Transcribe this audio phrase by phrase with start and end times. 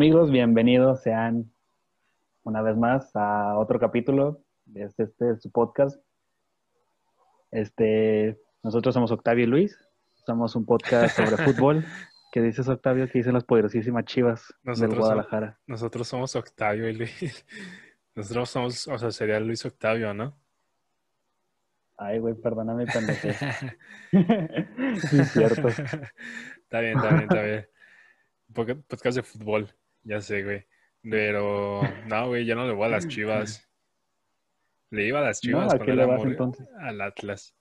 [0.00, 1.52] Amigos, bienvenidos sean
[2.42, 6.02] una vez más a otro capítulo de este, este su podcast.
[7.50, 9.78] Este, nosotros somos Octavio y Luis,
[10.24, 11.84] somos un podcast sobre fútbol.
[12.32, 13.10] ¿Qué dices, Octavio?
[13.10, 15.46] ¿Qué dicen las poderosísimas chivas Nosotros del Guadalajara?
[15.48, 17.44] Somos, nosotros somos Octavio y Luis.
[18.14, 20.34] Nosotros somos, o sea, sería Luis Octavio, ¿no?
[21.98, 23.28] Ay, güey, perdóname, pendejo.
[25.10, 25.68] sí, es cierto.
[25.68, 27.68] está bien, está bien, está bien.
[28.88, 29.70] Podcast de fútbol,
[30.04, 30.66] ya sé, güey.
[31.08, 33.66] Pero, no, güey, ya no le voy a las chivas.
[34.92, 36.68] Le iba a las chivas No, ¿a qué le vas entonces?
[36.78, 37.56] al Atlas.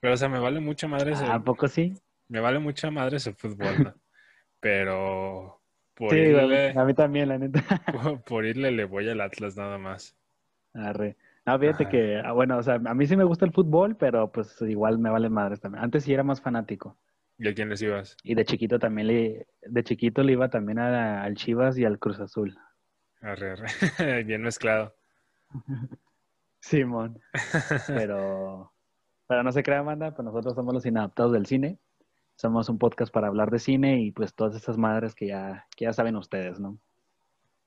[0.00, 1.94] Pero, o sea, me vale mucha madre ese, ¿A poco sí?
[2.28, 3.94] me vale mucha madre ese fútbol, ¿no?
[4.60, 5.62] Pero
[5.94, 7.60] por Sí, irle, a mí también, la neta.
[7.90, 10.16] por, por irle le voy al Atlas nada más.
[10.74, 11.16] Arre.
[11.46, 11.88] No, fíjate Ajá.
[11.88, 14.98] que, ah, bueno, o sea, a mí sí me gusta el fútbol, pero pues igual
[14.98, 15.82] me vale madres también.
[15.84, 16.96] Antes sí era más fanático.
[17.38, 18.16] ¿Y a quién les ibas?
[18.22, 21.98] Y de chiquito también le, de chiquito le iba también a- al Chivas y al
[21.98, 22.56] Cruz Azul.
[23.20, 23.66] Arre, arre.
[24.24, 24.94] Bien mezclado.
[26.60, 27.20] Simón.
[27.86, 28.72] Pero,
[29.26, 31.78] pero no se crea, Amanda, pues nosotros somos los inadaptados del cine.
[32.36, 35.84] Somos un podcast para hablar de cine y pues todas esas madres que ya, que
[35.86, 36.78] ya saben ustedes, ¿no?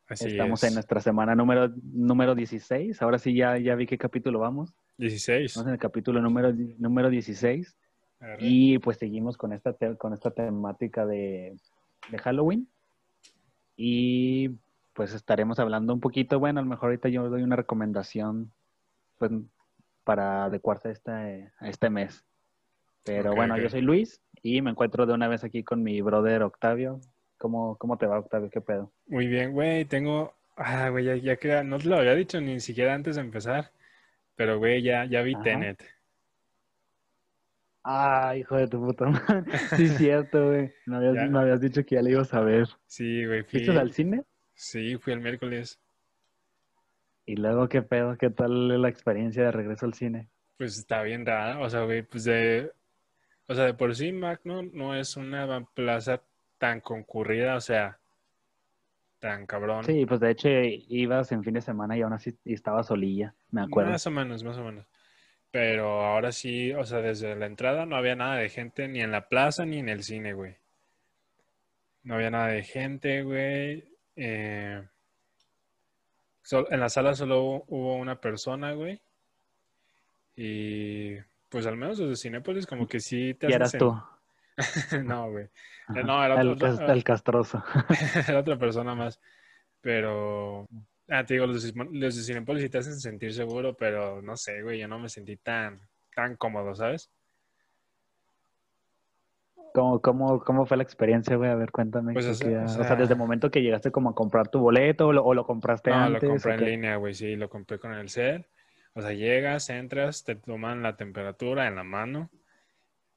[0.08, 0.70] Así Estamos es.
[0.70, 3.02] en nuestra semana número, número 16.
[3.02, 4.74] Ahora sí ya, ya vi qué capítulo vamos.
[4.98, 5.46] 16.
[5.46, 7.78] Estamos en el capítulo número, número 16.
[8.40, 11.58] Y pues seguimos con esta, con esta temática de,
[12.12, 12.68] de Halloween.
[13.76, 14.50] Y
[14.94, 18.52] pues estaremos hablando un poquito, bueno, a lo mejor ahorita yo doy una recomendación
[19.18, 19.32] pues,
[20.04, 21.12] para adecuarse a este,
[21.58, 22.26] a este mes.
[23.06, 26.44] Pero bueno, yo soy Luis y me encuentro de una vez aquí con mi brother
[26.44, 27.00] Octavio.
[27.38, 28.50] ¿Cómo, cómo te va, Octavio?
[28.50, 28.92] ¿Qué pedo?
[29.08, 29.86] Muy bien, güey.
[29.86, 30.34] Tengo.
[30.58, 33.72] Ah, güey, ya, ya que no te lo había dicho ni siquiera antes de empezar.
[34.36, 35.44] Pero, güey, ya, ya vi Ajá.
[35.44, 35.99] Tenet.
[37.92, 39.52] Ah, hijo de tu puta madre.
[39.76, 40.72] Sí, es cierto, güey.
[40.86, 41.26] Me habías, Ya.
[41.26, 42.68] me habías dicho que ya le ibas a ver.
[42.86, 43.42] Sí, güey.
[43.42, 44.24] Fui, ¿Fuiste al cine?
[44.54, 45.80] sí, fui el miércoles.
[47.26, 48.16] Y luego, ¿qué pedo?
[48.18, 50.30] ¿Qué tal la experiencia de regreso al cine?
[50.58, 51.60] Pues está bien rara.
[51.60, 52.72] O sea, güey, pues de.
[53.48, 56.22] O sea, de por sí, Magno no es una plaza
[56.60, 57.98] tan concurrida, o sea,
[59.20, 59.84] tan cabrón.
[59.84, 63.62] Sí, pues de hecho ibas en fin de semana y aún así estaba solilla, me
[63.62, 63.92] acuerdo.
[63.92, 64.86] Más o menos, más o menos.
[65.52, 69.12] Pero ahora sí, o sea, desde la entrada no había nada de gente ni en
[69.12, 70.56] la plaza ni en el cine, güey.
[72.04, 73.84] No había nada de gente, güey.
[74.16, 74.84] Eh,
[76.52, 79.02] en la sala solo hubo, una persona, güey.
[80.36, 81.16] Y
[81.50, 84.02] pues al menos desde Cinépolis como que sí te Y eras sen- tú.
[85.04, 85.48] No, güey.
[85.90, 87.64] No, era el, otro- el castroso.
[88.28, 89.20] era otra persona más.
[89.82, 90.68] Pero,
[91.10, 94.62] ah, te digo, los los de Cinépolis sí te hacen sentir seguro, pero no sé,
[94.62, 95.82] güey, yo no me sentí tan,
[96.16, 97.10] tan cómodo, ¿sabes?
[99.74, 101.50] ¿Cómo, cómo, cómo fue la experiencia, güey?
[101.50, 102.14] A ver, cuéntame.
[102.14, 105.14] Pues, o sea- o desde el momento que llegaste como a comprar tu boleto o
[105.14, 106.24] lo, o lo compraste No, antes.
[106.24, 108.48] lo ¿o compré en línea, güey, sí, lo compré con el cel.
[108.94, 112.32] O sea, llegas, entras, te toman la temperatura en la mano,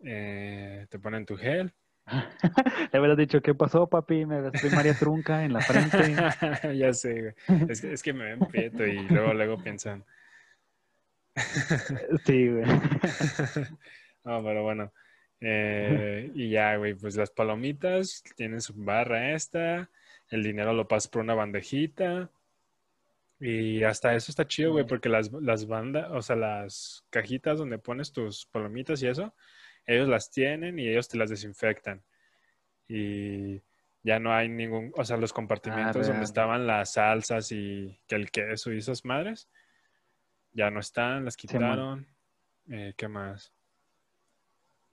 [0.04, 1.72] eh, te ponen tu gel.
[2.92, 4.26] Le hubieras dicho, ¿qué pasó, papi?
[4.26, 6.14] Me ves María Trunca en la frente.
[6.78, 7.70] Ya sé, güey.
[7.70, 10.04] Es que, es que me ven prieto y luego, luego piensan.
[12.26, 12.64] sí, güey.
[14.24, 14.92] No, pero bueno.
[15.40, 19.90] Eh, y ya, güey, pues las palomitas tienen su barra esta,
[20.28, 22.30] el dinero lo pasas por una bandejita.
[23.40, 27.78] Y hasta eso está chido, güey, porque las, las bandas, o sea, las cajitas donde
[27.78, 29.34] pones tus palomitas y eso,
[29.86, 32.02] ellos las tienen y ellos te las desinfectan.
[32.88, 33.62] Y
[34.02, 38.30] ya no hay ningún, o sea, los compartimentos donde estaban las salsas y que el
[38.30, 39.48] queso y esas madres,
[40.52, 42.06] ya no están, las quitaron.
[42.68, 43.52] Eh, ¿qué más?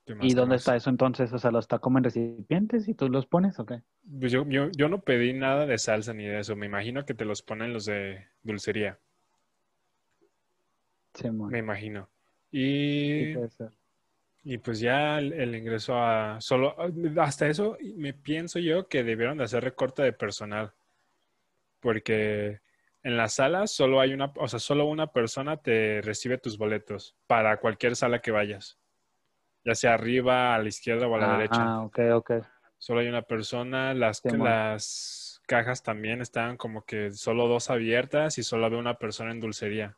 [0.06, 0.62] ¿Qué más, ¿Y dónde más?
[0.62, 1.31] está eso entonces?
[1.34, 3.81] O sea, ¿lo está como en recipientes y tú los pones o qué?
[4.19, 6.56] Pues yo, yo, yo no pedí nada de salsa ni de eso.
[6.56, 9.00] Me imagino que te los ponen los de dulcería.
[11.13, 11.52] Simón.
[11.52, 12.10] Me imagino.
[12.52, 13.72] Sí, Y, puede ser.
[14.44, 16.75] Y pues ya el, el ingreso a solo
[17.18, 20.74] hasta eso me pienso yo que debieron de hacer recorte de personal.
[21.81, 22.62] Porque
[23.03, 27.15] en la sala solo hay una, o sea, solo una persona te recibe tus boletos
[27.27, 28.77] para cualquier sala que vayas.
[29.63, 31.62] Ya sea arriba, a la izquierda o a la derecha.
[31.62, 32.31] Ah, ok, ok.
[32.77, 38.44] Solo hay una persona, las, las cajas también estaban como que solo dos abiertas y
[38.44, 39.97] solo había una persona en dulcería.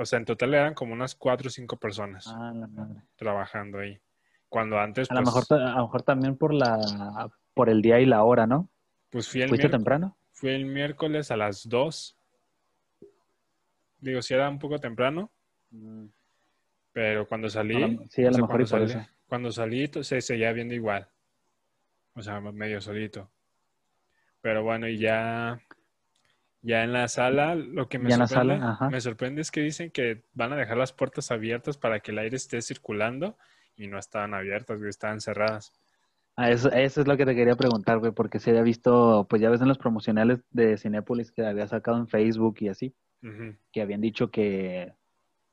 [0.00, 3.02] O sea, en total eran como unas cuatro o cinco personas Ah, la madre.
[3.16, 4.00] trabajando ahí.
[4.48, 7.98] Cuando antes, A lo pues, mejor, a lo mejor también por la, por el día
[7.98, 8.70] y la hora, ¿no?
[9.10, 10.16] pues fui el, ¿Fuiste temprano?
[10.30, 12.16] fui el miércoles a las dos.
[13.98, 15.32] Digo, sí era un poco temprano,
[16.92, 19.88] pero cuando salí, A lo- sí, a lo mejor y cuando por salí, cuando salí
[19.88, 21.08] to- se seguía viendo igual.
[22.14, 23.28] O sea, medio solito.
[24.40, 25.60] Pero bueno, y ya,
[26.62, 30.24] ya en la sala, lo que me sorprende, sala, me sorprende es que dicen que
[30.34, 33.36] van a dejar las puertas abiertas para que el aire esté circulando
[33.76, 35.72] y no estaban abiertas, güey, estaban cerradas.
[36.36, 39.42] Ah, eso, eso es lo que te quería preguntar, güey, porque se había visto, pues
[39.42, 42.94] ya ves en los promocionales de Cinépolis que había sacado en Facebook y así,
[43.72, 44.94] que habían dicho que,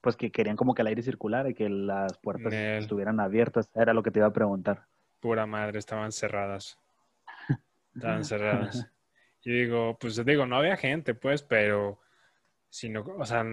[0.01, 2.83] pues que querían como que el aire circulara y que las puertas Nel.
[2.83, 3.71] estuvieran abiertas.
[3.73, 4.85] Era lo que te iba a preguntar.
[5.19, 6.77] Pura madre, estaban cerradas.
[7.95, 8.87] Estaban cerradas.
[9.45, 12.01] Y digo, pues digo, no había gente, pues, pero
[12.67, 13.45] si no, o sea,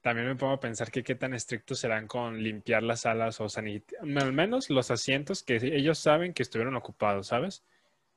[0.00, 3.48] también me pongo a pensar que qué tan estrictos serán con limpiar las salas o
[3.48, 7.62] sanitizar, al menos los asientos que ellos saben que estuvieron ocupados, ¿sabes?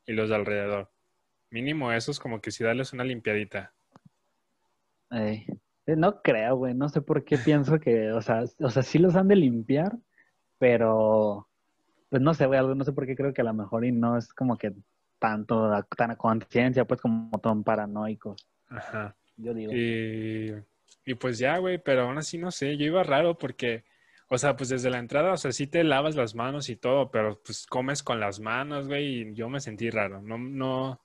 [0.05, 0.89] Y los de alrededor.
[1.49, 3.73] Mínimo esos como que sí darles una limpiadita.
[5.11, 5.45] Ey,
[5.85, 8.99] eh, no creo, güey, no sé por qué pienso que, o sea, o sea, sí
[8.99, 9.97] los han de limpiar,
[10.59, 11.49] pero,
[12.07, 14.17] pues no sé, güey, no sé por qué creo que a lo mejor y no
[14.17, 14.73] es como que
[15.19, 19.15] tanto, tan a conciencia, pues como tan paranoicos, Ajá.
[19.37, 19.73] yo digo.
[19.73, 20.53] Y,
[21.05, 23.83] y pues ya, güey, pero aún así no sé, yo iba raro porque,
[24.29, 27.11] o sea, pues desde la entrada, o sea, sí te lavas las manos y todo,
[27.11, 31.01] pero pues comes con las manos, güey, y yo me sentí raro, no, no,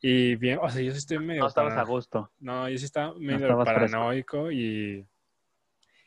[0.00, 2.30] y bien, o sea, yo sí estoy medio, No estabas a gusto.
[2.38, 5.04] no, yo sí estaba medio paranoico y,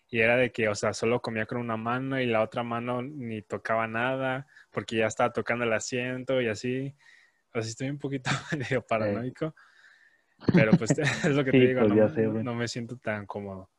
[0.10, 3.02] y era de que, o sea, solo comía con una mano y la otra mano
[3.02, 6.96] ni tocaba nada porque ya estaba tocando el asiento y así,
[7.52, 9.54] o sea, sí estoy un poquito medio paranoico.
[10.54, 13.70] Pero pues es lo que te digo, pues, no, sé, no me siento tan cómodo.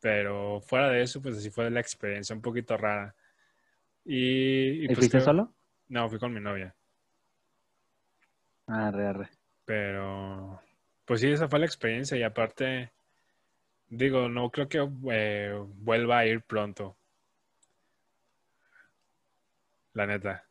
[0.00, 3.14] Pero fuera de eso, pues así fue la experiencia, un poquito rara.
[4.04, 5.54] Y, y, ¿Y pues fuiste creo- solo?
[5.88, 6.74] No, fui con mi novia.
[8.66, 9.28] Arre, arre.
[9.64, 10.60] Pero,
[11.04, 12.92] pues sí, esa fue la experiencia y aparte,
[13.88, 16.96] digo, no creo que eh, vuelva a ir pronto.
[19.94, 20.47] La neta.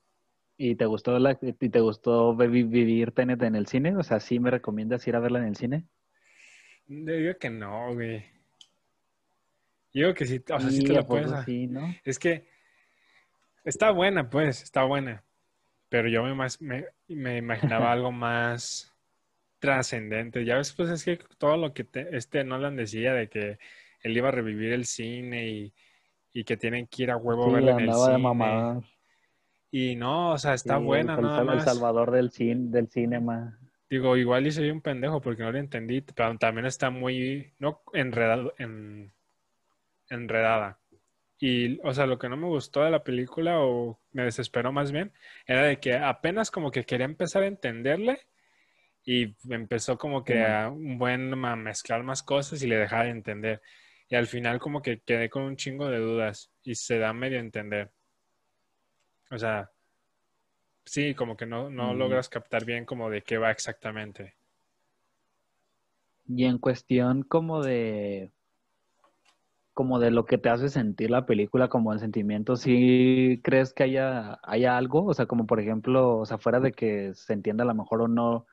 [0.57, 3.95] ¿Y te gustó la, y te gustó vi- vivir Tenet en el cine?
[3.95, 5.87] O sea, ¿sí me recomiendas ir a verla en el cine?
[6.87, 8.25] Yo digo que no, güey.
[9.93, 11.39] Yo digo que sí, o sea, sí Y te a lo puedes.
[11.45, 12.01] sí, ¿no?
[12.03, 12.47] Es que
[13.63, 15.23] está buena, pues, está buena.
[15.89, 18.93] Pero yo me, más, me, me imaginaba algo más
[19.59, 20.45] trascendente.
[20.45, 23.59] Ya ves, pues es que todo lo que te- este Nolan decía de que
[24.03, 25.73] él iba a revivir el cine y,
[26.33, 28.73] y que tienen que ir a huevo a Sí, verla en el andaba de cine.
[29.71, 31.63] Y no, o sea, está Sí, buena, el, nada el más.
[31.63, 33.57] salvador del cine, del cinema.
[33.89, 37.81] Digo, igual y soy un pendejo porque no lo entendí, pero también está muy, no
[37.93, 39.13] enredado, en,
[40.09, 40.79] enredada.
[41.39, 44.91] Y, o sea, lo que no me gustó de la película, o me desesperó más
[44.91, 45.13] bien,
[45.47, 48.19] era de que apenas como que quería empezar a entenderle
[49.05, 53.11] y empezó como que a un buen a mezclar más cosas y le dejaba de
[53.11, 53.61] entender.
[54.09, 57.37] Y al final como que quedé con un chingo de dudas y se da medio
[57.39, 57.91] a entender.
[59.29, 59.69] O sea,
[60.85, 61.97] sí, como que no, no Mm.
[61.97, 64.35] logras captar bien como de qué va exactamente.
[66.27, 68.31] Y en cuestión como de
[69.73, 73.83] como de lo que te hace sentir la película, como el sentimiento, ¿sí crees que
[73.83, 75.05] haya, haya algo?
[75.05, 78.01] O sea, como por ejemplo, o sea, fuera de que se entienda a lo mejor
[78.01, 78.47] o no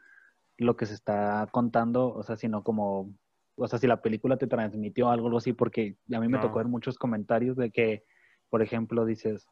[0.58, 3.14] lo que se está contando, o sea, sino como,
[3.56, 6.40] o sea, si la película te transmitió algo, algo así, porque a mí me No.
[6.40, 8.04] tocó ver muchos comentarios de que,
[8.50, 9.46] por ejemplo, dices,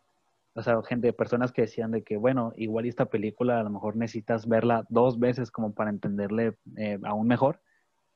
[0.55, 3.97] o sea, gente, personas que decían de que, bueno, igual esta película a lo mejor
[3.97, 7.61] necesitas verla dos veces como para entenderle eh, aún mejor,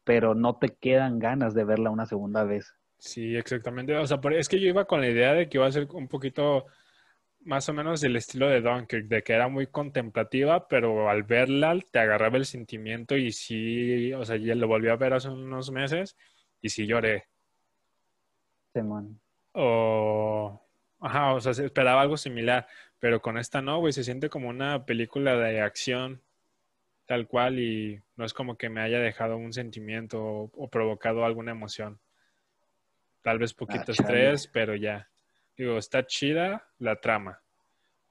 [0.05, 2.75] pero no te quedan ganas de verla una segunda vez.
[2.99, 3.97] Sí, exactamente.
[3.97, 6.09] O sea, es que yo iba con la idea de que iba a ser un
[6.09, 6.67] poquito
[7.47, 11.79] más o menos del estilo de Dunkirk, de que era muy contemplativa, pero al verla
[11.93, 15.71] te agarraba el sentimiento y sí, o sea, ya lo volví a ver hace unos
[15.71, 16.17] meses
[16.61, 17.25] y sí lloré.
[18.75, 19.21] Simón.
[19.53, 20.66] O,
[21.07, 22.67] ajá, o sea, se esperaba algo similar,
[22.99, 26.23] pero con esta no, güey, se siente como una película de acción
[27.07, 31.25] tal cual y no es como que me haya dejado un sentimiento o, o provocado
[31.25, 32.01] alguna emoción.
[33.23, 34.03] Tal vez poquito Ah, chale.
[34.03, 35.09] estrés, pero ya.
[35.57, 37.43] Digo, está chida la trama,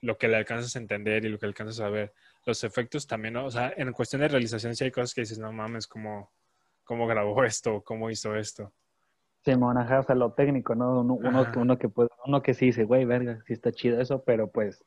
[0.02, 2.14] lo que le alcanzas a entender y lo que alcanzas a ver.
[2.46, 3.46] Los efectos también, ¿no?
[3.46, 6.32] o sea, en cuestión de realización sí hay cosas que dices, no mames, ¿cómo,
[6.84, 7.84] cómo grabó esto?
[7.84, 8.74] ¿Cómo hizo esto?
[9.46, 11.02] Simón, ajá, o sea, lo técnico, ¿no?
[11.02, 14.24] Uno, uno, uno que puede, uno que sí dice, güey, verga, sí está chido eso,
[14.24, 14.84] pero pues,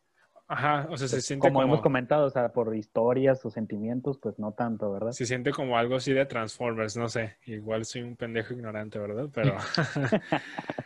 [0.50, 1.74] Ajá, o sea, se pues, siente como, como...
[1.74, 5.12] hemos comentado, o sea, por historias o sentimientos, pues no tanto, ¿verdad?
[5.12, 7.36] Se siente como algo así de Transformers, no sé.
[7.44, 9.28] Igual soy un pendejo ignorante, ¿verdad?
[9.34, 9.54] Pero,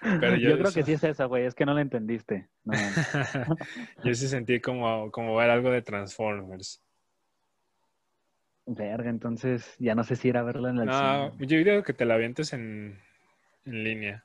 [0.20, 2.48] pero yo, yo, creo que sí es esa, güey, es que no la entendiste.
[2.64, 2.72] No,
[4.04, 6.82] yo sí sentí como, como ver algo de Transformers.
[8.66, 11.46] verga, entonces ya no sé si ir a verla en el No, cine.
[11.46, 12.98] yo diría que te la avientes en,
[13.64, 14.24] en línea,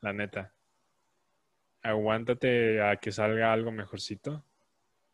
[0.00, 0.52] la neta.
[1.82, 4.42] Aguántate a que salga algo mejorcito.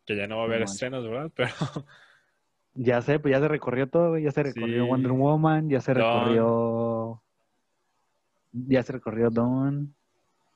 [0.06, 0.72] Que ya no va a haber Simón.
[0.72, 1.30] estrenos, ¿verdad?
[1.34, 1.86] Pero
[2.74, 4.22] Ya sé, pues ya se recorrió todo, güey.
[4.24, 4.88] Ya se recorrió Sí.
[4.88, 7.22] Wonder Woman, ya se recorrió.
[8.52, 9.94] Ya se recorrió Dawn.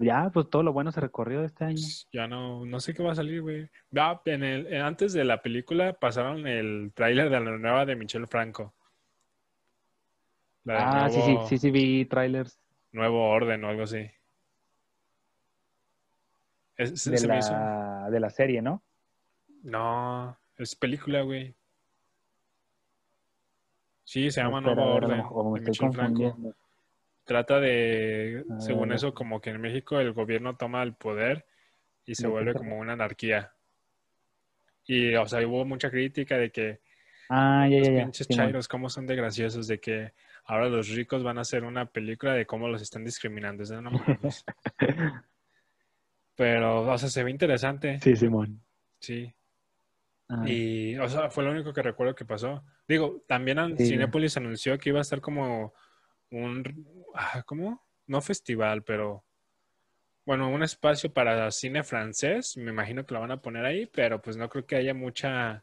[0.00, 1.75] Ya, pues todo lo bueno se recorrió este año.
[1.76, 3.68] Pues, Ya no, no sé qué va a salir, güey.
[3.96, 7.94] Ah, en el, en- antes de la película pasaron el tráiler de la nueva de
[7.96, 8.75] Michelle Franco.
[10.66, 12.58] Ah, sí, sí, sí, sí, vi trailers
[12.95, 14.09] Nuevo Orden o algo así.
[16.77, 18.83] Es- se- de se me hizo- la, de la serie, ¿no?
[19.65, 21.55] No, es película, güey.
[24.05, 25.17] Sí, se llama Espera, Nuevo Orden.
[25.19, 26.23] mejor- o me de estoy Michelle Franco.
[26.23, 26.57] confundiendo.
[27.25, 28.97] Trata de, A según ver.
[28.97, 31.47] eso, como que en México el gobierno toma el poder
[32.07, 33.53] y se ¿De qué vuelve como una anarquía.
[34.87, 36.81] Y, o sea, hubo mucha crítica de que
[37.31, 38.03] Ah, ya, los ya, ya.
[38.05, 38.45] pinches Simón.
[38.47, 40.13] chairos, cómo son de graciosos, de que
[40.45, 43.63] ahora los ricos van a hacer una película de cómo los están discriminando.
[43.63, 43.79] Es de.
[46.37, 48.01] Pero, o sea, se ve interesante.
[48.01, 48.61] Sí, Simón.
[48.99, 49.33] Sí.
[50.29, 52.65] Ah, Y, o sea, fue lo único que recuerdo que pasó.
[52.89, 53.87] Digo, también Sí.
[53.87, 55.73] Cinépolis anunció que iba a estar como
[56.31, 57.83] un, ah, ¿cómo?
[58.07, 59.25] No festival, pero,
[60.27, 62.57] bueno, un espacio para cine francés.
[62.57, 65.63] Me imagino que lo van a poner ahí, pero pues no creo que haya mucha,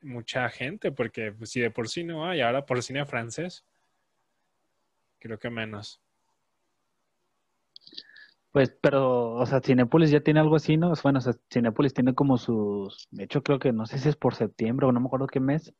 [0.00, 3.64] mucha gente, porque pues, si de por sí no hay, ahora por cine francés,
[5.18, 6.00] creo que menos.
[8.52, 10.92] Pues, pero, o sea, Cinépolis ya tiene algo así, ¿no?
[11.02, 14.16] Bueno, o sea, Cinépolis tiene como sus, de hecho creo que no sé si es
[14.16, 15.74] por septiembre o no me acuerdo qué mes,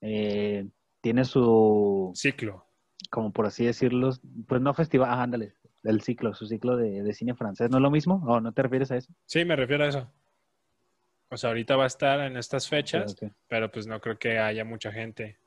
[0.00, 0.66] eh,
[1.00, 2.66] tiene su, Ciclo.
[3.10, 4.10] como por así decirlo,
[4.48, 7.82] pues no festival, ah, ándale, el ciclo, su ciclo de, de cine francés, ¿no es
[7.82, 8.22] lo mismo?
[8.26, 9.12] ¿O no te refieres a eso?
[9.26, 10.10] Sí, me refiero a eso.
[11.32, 13.16] O sea, ahorita va a estar en estas fechas.
[13.48, 15.38] Pero pues no creo que haya mucha gente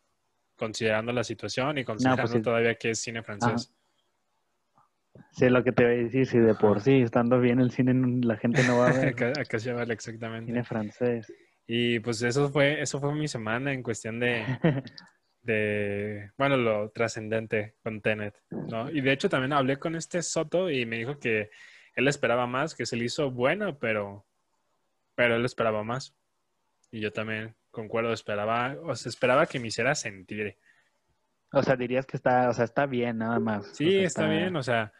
[0.55, 2.41] considerando la situación y considerando pues sí.
[2.41, 3.71] todavía que es cine francés.
[5.31, 7.93] Sí, lo que te voy a decir, si de por sí, estando bien el cine,
[8.25, 10.51] la gente no va a ver Acá, acá se llama exactamente.
[10.51, 11.31] cine francés.
[11.67, 14.43] Y pues eso fue, eso fue mi semana en cuestión de,
[15.43, 18.89] de bueno, lo trascendente con Tenet, ¿no?
[18.89, 21.51] Y de hecho también hablé con este Soto y me dijo que
[21.95, 24.25] él esperaba más, que se le hizo bueno, pero,
[25.15, 26.13] pero él esperaba más.
[26.91, 30.57] Y yo también concuerdo, esperaba, o sea, esperaba que me hiciera sentir.
[31.51, 33.67] O sea, dirías que está, o sea, está bien nada más.
[33.74, 34.93] Sí, O sea, está bien, o sea,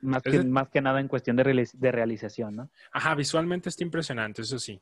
[0.00, 2.70] Más Es que, más que nada en cuestión de, reali- de realización, ¿no?
[2.90, 4.80] Ajá, visualmente está impresionante, eso sí.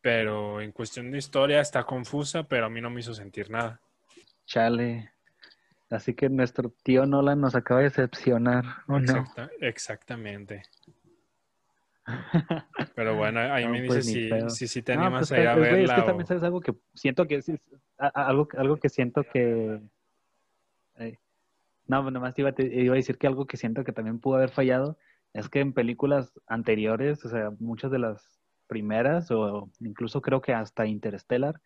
[0.00, 3.80] Pero en cuestión de historia está confusa, pero a mí no me hizo sentir nada.
[4.46, 5.10] Chale.
[5.90, 9.12] Así que nuestro tío Nolan nos acaba de decepcionar, ¿o no?
[9.20, 10.62] Exacta- exactamente.
[12.94, 15.40] Pero bueno, ahí No, me pues, dices si, si, si te No, animas pues, a
[15.42, 15.84] ir a verla.
[15.84, 17.60] Es que o- también sabes algo que siento que es, es-
[17.98, 19.80] algo, algo que siento que
[20.98, 21.18] eh,
[21.86, 24.36] no, nomás te iba, te iba a decir que algo que siento que también pudo
[24.36, 24.98] haber fallado
[25.32, 30.54] es que en películas anteriores, o sea, muchas de las primeras o incluso creo que
[30.54, 31.60] hasta Interstellar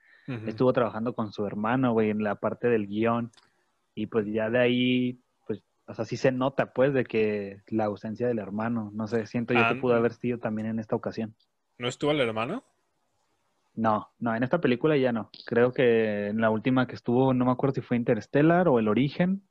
[0.47, 3.31] estuvo trabajando con su hermano, güey, en la parte del guion
[3.95, 5.28] y pues ya de ahí pues
[5.89, 9.55] o sea, sí se nota pues de que la ausencia del hermano, no sé, siento
[9.55, 9.99] yo Ah, que pudo no.
[9.99, 11.35] haber sido también en esta ocasión.
[11.79, 12.63] ¿No estuvo el hermano?
[13.75, 15.31] No, no, en esta película ya no.
[15.47, 18.89] Creo que en la última que estuvo, no me acuerdo si fue Interstellar o El
[18.89, 19.43] Origen,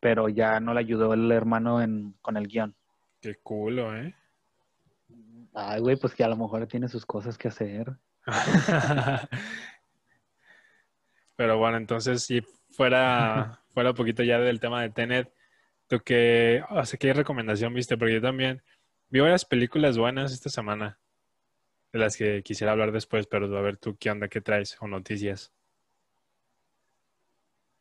[0.00, 2.74] pero ya no le ayudó el hermano en, con el guion.
[3.20, 4.14] Qué culo, ¿eh?
[5.54, 7.92] Ay, güey, pues que a lo mejor tiene sus cosas que hacer.
[11.36, 15.32] Pero bueno, entonces si fuera, fuera un poquito ya del tema de Tenet,
[15.88, 17.96] ¿tú qué, o sea, qué recomendación viste?
[17.96, 18.62] Porque yo también
[19.08, 20.98] vi varias películas buenas esta semana,
[21.92, 24.88] de las que quisiera hablar después, pero a ver tú qué onda, qué traes o
[24.88, 25.52] noticias.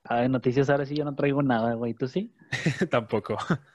[0.05, 2.33] Ay, noticias ahora sí yo no traigo nada, güey, ¿tú sí?
[2.89, 3.38] Tampoco.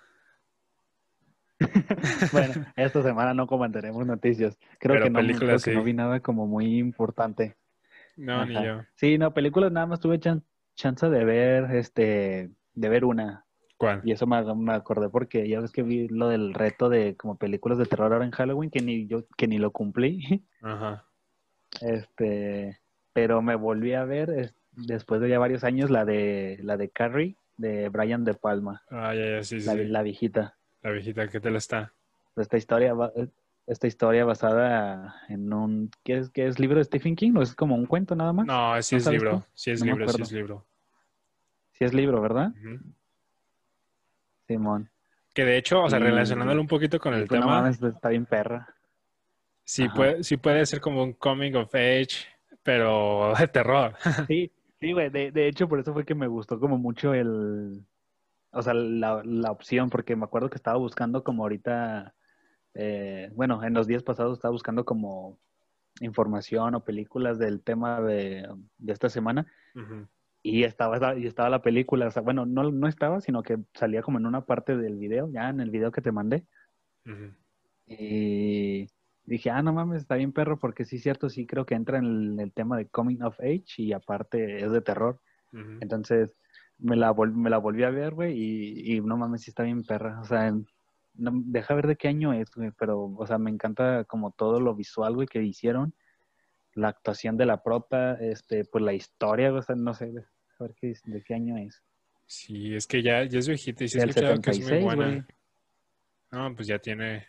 [2.32, 4.56] Bueno, esta semana no comentaremos noticias.
[4.78, 7.56] Creo Pero que no, películas creo que no vi nada como muy importante.
[8.16, 8.82] No, ni yo.
[8.94, 10.44] Sí, no, películas nada más tuve chan-
[10.74, 13.44] chance de ver, este, de ver una.
[13.78, 14.02] ¿Cuál?
[14.04, 17.36] Y eso me, me acordé porque ya ves que vi lo del reto de como
[17.36, 20.44] películas de terror ahora en Halloween, que ni yo, que ni lo cumplí.
[20.62, 21.04] Ajá.
[21.80, 22.78] Este,
[23.12, 26.88] pero me volví a ver es- después de ya varios años la de la de
[26.90, 29.66] Carrie de Brian De Palma, Ah, ya, ya, sí, sí.
[29.66, 29.84] la, sí.
[29.86, 30.56] la viejita.
[30.82, 31.92] La viejita, ¿qué tal está?
[32.36, 33.12] Esta historia va-
[33.66, 37.54] esta historia basada en un ¿qué es qué es libro de Stephen King o es
[37.54, 38.46] como un cuento nada más?
[38.46, 39.30] No, sí ¿No es libro.
[39.38, 39.44] tú?
[39.54, 40.64] Sí es No libro, sí es libro.
[41.72, 42.52] Sí es libro, ¿verdad?
[42.56, 42.80] Ujú.
[44.48, 44.90] Simón.
[45.34, 48.08] Que de hecho, o sea, relacionándolo un poquito con el Pues no tema, mames, está
[48.08, 48.66] bien perra.
[49.64, 49.94] sí Ajá.
[49.94, 52.26] puede, sí puede ser como un coming of age,
[52.64, 53.94] pero de terror.
[54.26, 54.50] Sí,
[54.80, 55.10] sí, güey.
[55.10, 57.84] De, de hecho, por eso fue que me gustó como mucho el,
[58.50, 62.14] o sea, la, la opción, porque me acuerdo que estaba buscando como ahorita,
[62.74, 65.38] eh, bueno, en los días pasados estaba buscando como
[66.00, 70.06] información o películas del tema de, de esta semana Ujú.
[70.50, 74.02] Y estaba, y estaba la película, o sea, bueno, no, no estaba, sino que salía
[74.02, 76.44] como en una parte del video, ya en el video que te mandé.
[77.86, 78.88] Y
[79.24, 82.04] dije, ah, no mames, está bien perro, porque sí, cierto, sí creo que entra en
[82.04, 85.20] el, el tema de coming of age y aparte es de terror.
[85.80, 86.30] Entonces
[86.78, 89.62] me la, vol- me la volví a ver, güey, y, y no mames, sí está
[89.62, 90.20] bien perra.
[90.20, 90.50] O sea,
[91.14, 94.60] no- deja ver de qué año es, güey, pero, o sea, me encanta como todo
[94.60, 95.94] lo visual, güey, que hicieron.
[96.74, 100.12] La actuación de la prota, este, pues la historia, o sea, no sé,
[100.58, 101.82] a ver qué, de qué año es.
[102.26, 104.84] Sí, es que ya, ya es viejita y sí he escuchado que es muy 76,
[104.84, 105.06] buena.
[105.06, 105.24] güey.
[106.30, 107.26] No, pues ya tiene.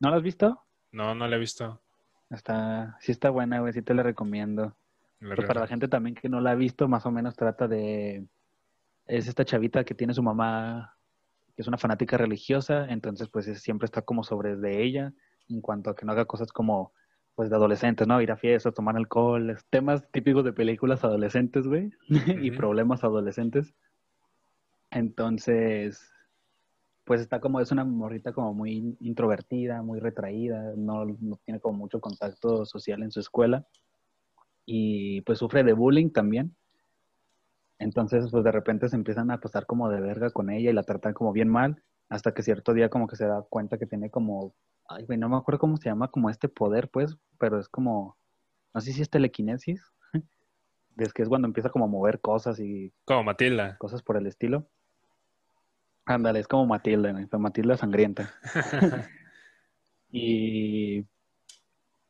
[0.00, 0.62] ¿No la has visto?
[0.92, 1.82] No, no la he visto.
[2.30, 4.76] Está, sí está buena, güey, sí te la recomiendo.
[5.20, 7.66] La Pues para la gente también que no la ha visto, más o menos trata
[7.68, 8.26] de...
[9.06, 10.94] Es esta chavita que tiene su mamá,
[11.56, 15.12] que es una fanática religiosa, entonces pues es- siempre está como sobre de ella
[15.48, 16.92] en cuanto a que no haga cosas como
[17.38, 18.20] pues de adolescentes, ¿no?
[18.20, 21.92] Ir a fiestas, tomar alcohol, temas típicos de películas adolescentes, güey,
[22.42, 23.76] y problemas adolescentes.
[24.90, 26.10] Entonces,
[27.04, 31.78] pues está como, es una morrita como muy introvertida, muy retraída, no, no tiene como
[31.78, 33.64] mucho contacto social en su escuela
[34.66, 36.56] y pues sufre de bullying también.
[37.78, 40.82] Entonces, pues de repente se empiezan a pasar como de verga con ella y la
[40.82, 44.10] tratan como bien mal, hasta que cierto día como que se da cuenta que tiene
[44.10, 44.56] como,
[44.88, 48.16] ay, güey, no me acuerdo cómo se llama, como este poder, pues, pero es como,
[48.74, 49.82] no sé si es telequinesis,
[50.96, 53.76] es que es cuando empieza como a mover cosas y Como Matilda.
[53.78, 54.66] cosas por el estilo.
[56.06, 57.38] Ándale, es como Matilda, ¿no?
[57.38, 58.32] Matilda sangrienta.
[60.10, 61.04] Y,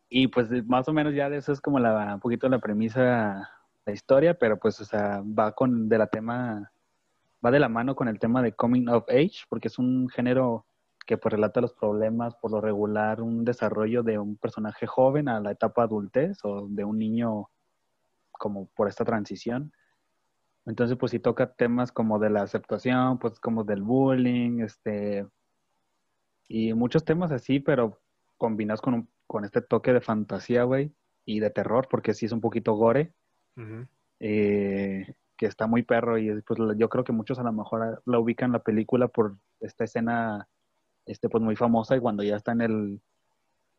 [0.08, 3.50] y pues más o menos ya de eso es como la, un poquito la premisa,
[3.84, 6.70] la historia, pero pues, o sea, va con de la tema,
[7.44, 10.64] va de la mano con el tema de coming of age, porque es un género
[11.08, 15.40] que pues relata los problemas, por lo regular, un desarrollo de un personaje joven a
[15.40, 17.48] la etapa adultez o de un niño
[18.30, 19.72] como por esta transición.
[20.66, 25.26] Entonces, pues sí toca temas como de la aceptación, pues como del bullying, este,
[26.46, 27.98] y muchos temas así, pero
[28.36, 30.92] combinados con, un- con este toque de fantasía, güey,
[31.24, 33.14] y de terror, porque sí es un poquito gore,
[34.20, 38.18] eh, que está muy perro, y pues yo creo que muchos a lo mejor la
[38.18, 40.48] ubican la película por esta escena,
[41.08, 43.00] este, pues muy famosa, y cuando ya está en el,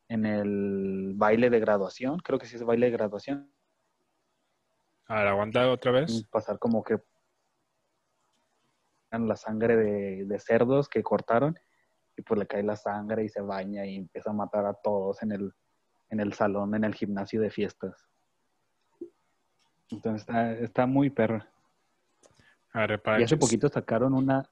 [0.10, 3.52] en el baile de graduación, creo que sí es baile de graduación,
[5.06, 6.26] A ver, aguanta otra vez.
[6.30, 6.98] pasar como que
[9.12, 11.58] la sangre de, de cerdos que cortaron
[12.16, 15.24] y pues le cae la sangre y se baña y empieza a matar a todos
[15.24, 15.54] en el,
[16.10, 18.08] en el salón, en el gimnasio de fiestas.
[19.90, 21.50] Entonces está, está muy perra.
[22.74, 24.48] A ver, Y hace poquito sacaron una,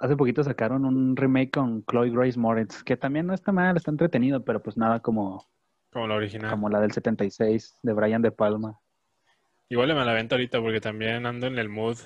[0.00, 3.90] hace poquito sacaron un remake con Chloe Grace Moritz, que también no está mal, está
[3.90, 5.46] entretenido, pero pues nada como,
[5.92, 6.50] Como la original.
[6.50, 8.78] como la del 76 de Brian De Palma.
[9.68, 11.98] Igual me la vento ahorita porque también ando en el mood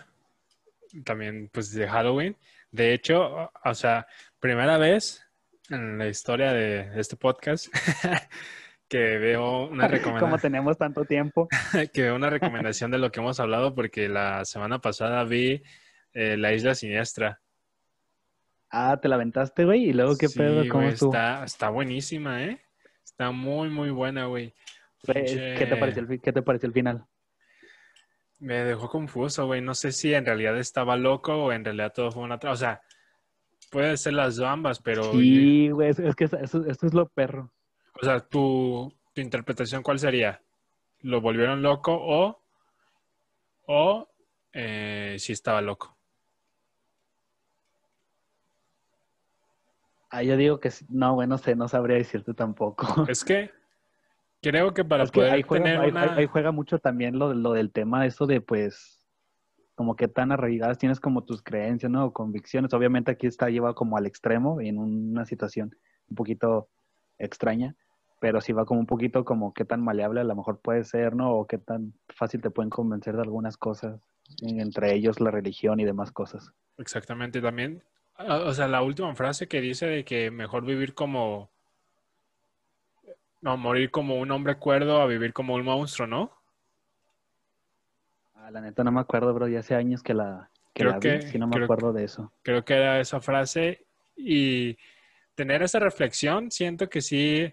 [1.04, 2.36] también pues de Halloween.
[2.70, 4.06] De hecho, o- sea,
[4.40, 5.22] primera vez
[5.70, 7.66] en la historia de este podcast
[8.88, 11.48] que veo una Como recomendación tenemos tanto tiempo.
[11.92, 15.62] que veo una recomendación de lo que hemos hablado porque la semana pasada vi
[16.14, 17.40] eh, La Isla Siniestra.
[18.70, 21.12] Ah, te la aventaste, güey, y luego qué Sí, pedo, cómo güey, estuvo.
[21.14, 22.60] está, está buenísima, ¿eh?
[23.04, 24.54] Está muy, muy buena, güey.
[25.06, 27.06] ¿Qué te pareció el, fi- qué te pareció el final?
[28.40, 29.60] Me dejó confuso, güey.
[29.60, 32.38] No sé si en realidad estaba loco o en realidad todo fue una...
[32.38, 32.82] tra- O sea,
[33.70, 35.12] puede ser las ambas, pero...
[35.12, 37.50] Sí, güey, es, que eso, eso- es lo perro.
[38.00, 40.40] O sea, tu, tu interpretación, ¿cuál sería?
[41.00, 42.42] ¿Lo volvieron loco o...
[43.66, 44.08] o
[44.52, 45.97] eh, si estaba loco?
[50.10, 52.86] Ah, yo digo que no, bueno, no sé, no sabría decirte tampoco.
[53.08, 53.50] Es que
[54.42, 56.14] creo que para Es que poder ahí juega, tener ahí- una...
[56.16, 59.04] ahí- juega mucho también lo, lo del tema, eso de pues,
[59.74, 62.06] como que tan arraigadas tienes como tus creencias, ¿no?
[62.06, 62.72] O convicciones.
[62.74, 65.76] Obviamente aquí está llevado como al extremo, en una situación
[66.08, 66.68] un poquito
[67.18, 67.76] extraña,
[68.20, 71.14] pero sí va como un poquito como qué tan maleable a lo mejor puede ser,
[71.14, 71.32] ¿no?
[71.32, 74.00] O qué tan fácil te pueden convencer de algunas cosas,
[74.42, 76.52] entre ellos la religión y demás cosas.
[76.78, 77.82] Exactamente, también,
[78.18, 81.50] o sea, la última frase que dice de que mejor vivir como,
[83.40, 86.32] no, morir como un hombre cuerdo a vivir como un monstruo, ¿no?
[88.34, 90.98] Ah, la neta no me acuerdo, bro, ya hace años que la, que Creo la
[90.98, 92.32] vi, que- sí no me creo acuerdo de eso.
[92.42, 94.76] Creo que era esa frase y
[95.34, 97.52] tener esa reflexión siento que sí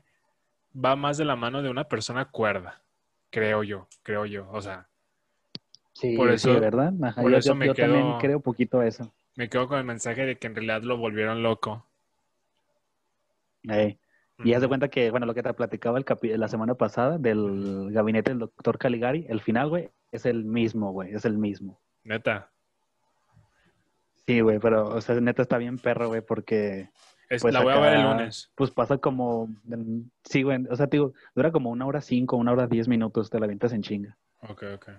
[0.76, 2.82] va más de la mano de una persona cuerda,
[3.30, 4.88] creo yo, creo yo, o sea,
[5.98, 6.92] Sí, Por sí, eso- ¿verdad?
[7.04, 9.14] Ajá, por yo, eso yo- me yo también creo poquito eso.
[9.36, 11.86] Me quedo con el mensaje de que en realidad lo volvieron loco.
[14.44, 17.18] Y haz de cuenta que, bueno, lo que te platicaba el capi- la semana pasada
[17.18, 21.80] del gabinete del doctor Caligari, el final, güey, es el mismo, güey, es el mismo.
[22.04, 22.52] Neta.
[24.28, 26.90] Sí, güey, pero, o sea, neta está bien perro, güey, porque,
[27.28, 28.52] Es- Pues la voy a ver el acá- lunes.
[28.54, 29.50] pues pasa como,
[30.26, 33.32] sí, güey, o sea, te digo, dura como una hora cinco, una hora diez minutos,
[33.32, 34.16] te la avientas en chinga.
[34.42, 34.90] Ok, ok.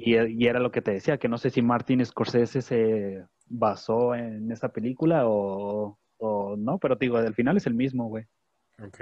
[0.00, 4.50] Y, era lo que te decía, que no sé si Martin Scorsese se basó en
[4.52, 8.24] esa película o, o no, pero te digo, el final es el mismo, güey.
[8.82, 9.00] Ok.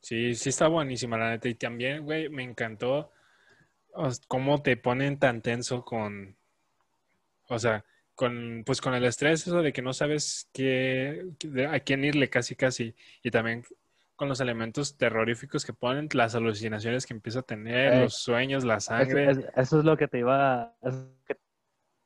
[0.00, 1.48] Sí, sí está buenísima la neta.
[1.48, 3.10] Y también, güey, me encantó
[4.28, 6.36] cómo te ponen tan tenso con,
[7.48, 11.24] o sea, con, pues con el estrés, eso de que no sabes qué,
[11.68, 12.94] a quién irle casi, casi.
[13.22, 13.64] Y también
[14.22, 18.62] con los elementos terroríficos que ponen, las alucinaciones que empieza a tener, Eh, los sueños,
[18.62, 19.28] la sangre.
[19.32, 20.76] es- eso es lo que te iba,
[21.26, 21.36] que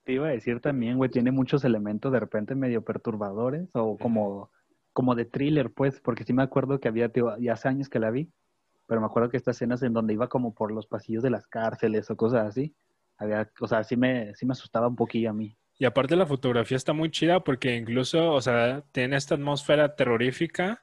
[0.03, 1.11] te iba a decir también, güey.
[1.11, 4.51] Tiene muchos elementos de repente medio perturbadores o como,
[4.95, 7.99] como de thriller, pues, porque sí me acuerdo que había, digo, ya hace años que
[7.99, 8.33] la vi,
[8.87, 11.47] pero me acuerdo que estas escenas en donde iba como por los pasillos de las
[11.47, 12.75] cárceles o cosas así,
[13.19, 15.55] había, o sea, sí me, sí me asustaba un poquillo a mí.
[15.79, 20.83] Y aparte la fotografía está muy chida porque incluso, o sea, tiene esta atmósfera terrorífica,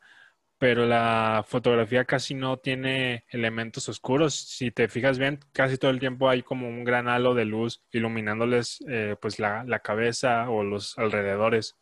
[0.58, 4.34] pero la fotografía casi no tiene elementos oscuros.
[4.36, 7.84] Si te fijas bien, casi todo el tiempo hay como un gran halo de luz
[7.92, 11.76] iluminándoles eh, pues la, la cabeza o los alrededores.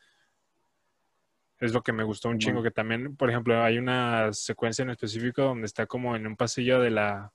[1.60, 4.90] Es lo que me gustó un chingo, que también, por ejemplo, hay una secuencia en
[4.90, 7.34] específico donde está como en un pasillo de la,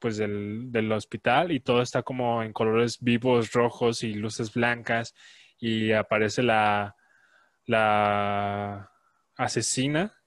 [0.00, 5.14] pues del, del hospital y todo está como en colores vivos, rojos y luces blancas
[5.60, 6.96] y aparece la,
[7.66, 8.90] la
[9.36, 10.21] asesina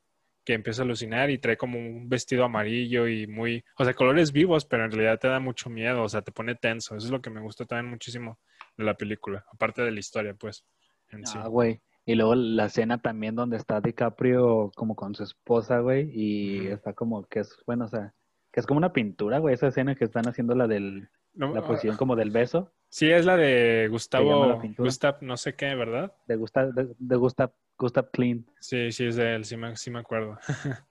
[0.45, 4.31] que empieza a alucinar y trae como un vestido amarillo y muy, o sea, colores
[4.31, 6.95] vivos, pero en realidad te da mucho miedo, o sea, te pone tenso.
[6.95, 8.39] Eso es lo que me gustó también muchísimo
[8.77, 10.63] de la película, aparte de la historia, pues,
[11.09, 11.37] en sí.
[11.41, 11.81] Ah, güey.
[12.05, 16.93] Y luego la escena también donde está DiCaprio como con su esposa, güey, y está
[16.93, 18.13] como que es, bueno, o sea,
[18.51, 21.61] que es como una pintura, güey, esa escena que están haciendo la del, No, la
[21.61, 24.61] ah, posición como del beso, sí, es la de Gustavo?
[24.77, 26.13] Gustav, no sé qué, ¿verdad?
[26.27, 28.45] de Gustav, de, de Gustav, Gustav Klein.
[28.59, 30.37] Sí, sí, es de él, sí me, sí me acuerdo.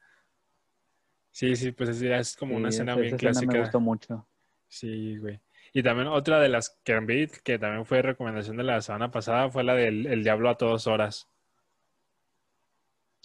[1.31, 3.53] Sí, sí, pues es, es como una escena esa- bien esa escena clásica.
[3.55, 4.29] me gustó mucho.
[4.69, 5.41] Sí, güey.
[5.73, 9.51] Y también otra de las que vi, que también fue recomendación de la semana pasada,
[9.51, 11.29] fue la del El Diablo a todas horas.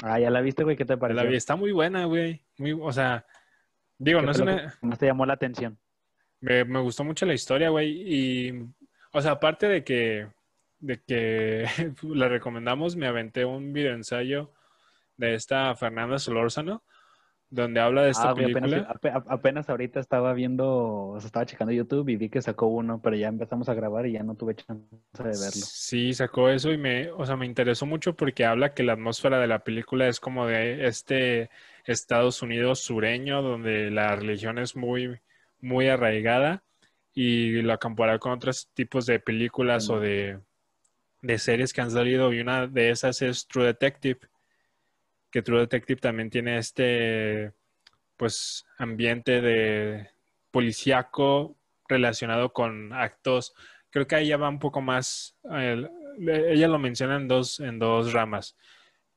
[0.02, 0.76] Ah, ¿ya la viste, güey?
[0.76, 1.22] ¿Qué te pareció?
[1.24, 2.42] La vi, está muy buena, güey.
[2.58, 3.26] Muy, o sea,
[4.00, 4.76] digo, ¿Qué no es una...
[4.82, 5.78] más te llamó la atención?
[6.40, 7.92] Me, me gustó mucho la historia, güey.
[7.92, 8.66] Y,
[9.12, 10.28] o sea, aparte de que,
[10.80, 11.66] de que
[12.04, 14.52] la recomendamos, me aventé un video ensayo
[15.18, 16.84] de esta Fernanda Solórzano,
[17.50, 18.88] donde habla de esta Ah, apenas, película.
[18.94, 23.02] ape- apenas ahorita estaba viendo, o sea, estaba checando YouTube y vi que sacó uno,
[23.02, 24.84] pero ya empezamos a grabar y ya no tuve chance
[25.18, 25.40] de verlo.
[25.40, 29.40] Sí, sacó eso y me, o sea, me interesó mucho porque habla que la atmósfera
[29.40, 31.50] de la película es como de este
[31.86, 35.20] Estados Unidos sureño, donde la religión es muy,
[35.60, 36.64] muy arraigada
[37.16, 39.92] y la compara con otros tipos de películas Sí.
[39.94, 40.40] o de,
[41.22, 44.20] de series que han salido y una de esas es True Detective,
[45.32, 47.54] que True Detective también tiene este,
[48.18, 50.10] pues, ambiente de
[50.52, 51.56] policíaco
[51.88, 53.54] relacionado con actos
[53.90, 55.36] creo que ahí ya va un poco más.
[56.20, 58.56] ella lo menciona en dos, en dos ramas.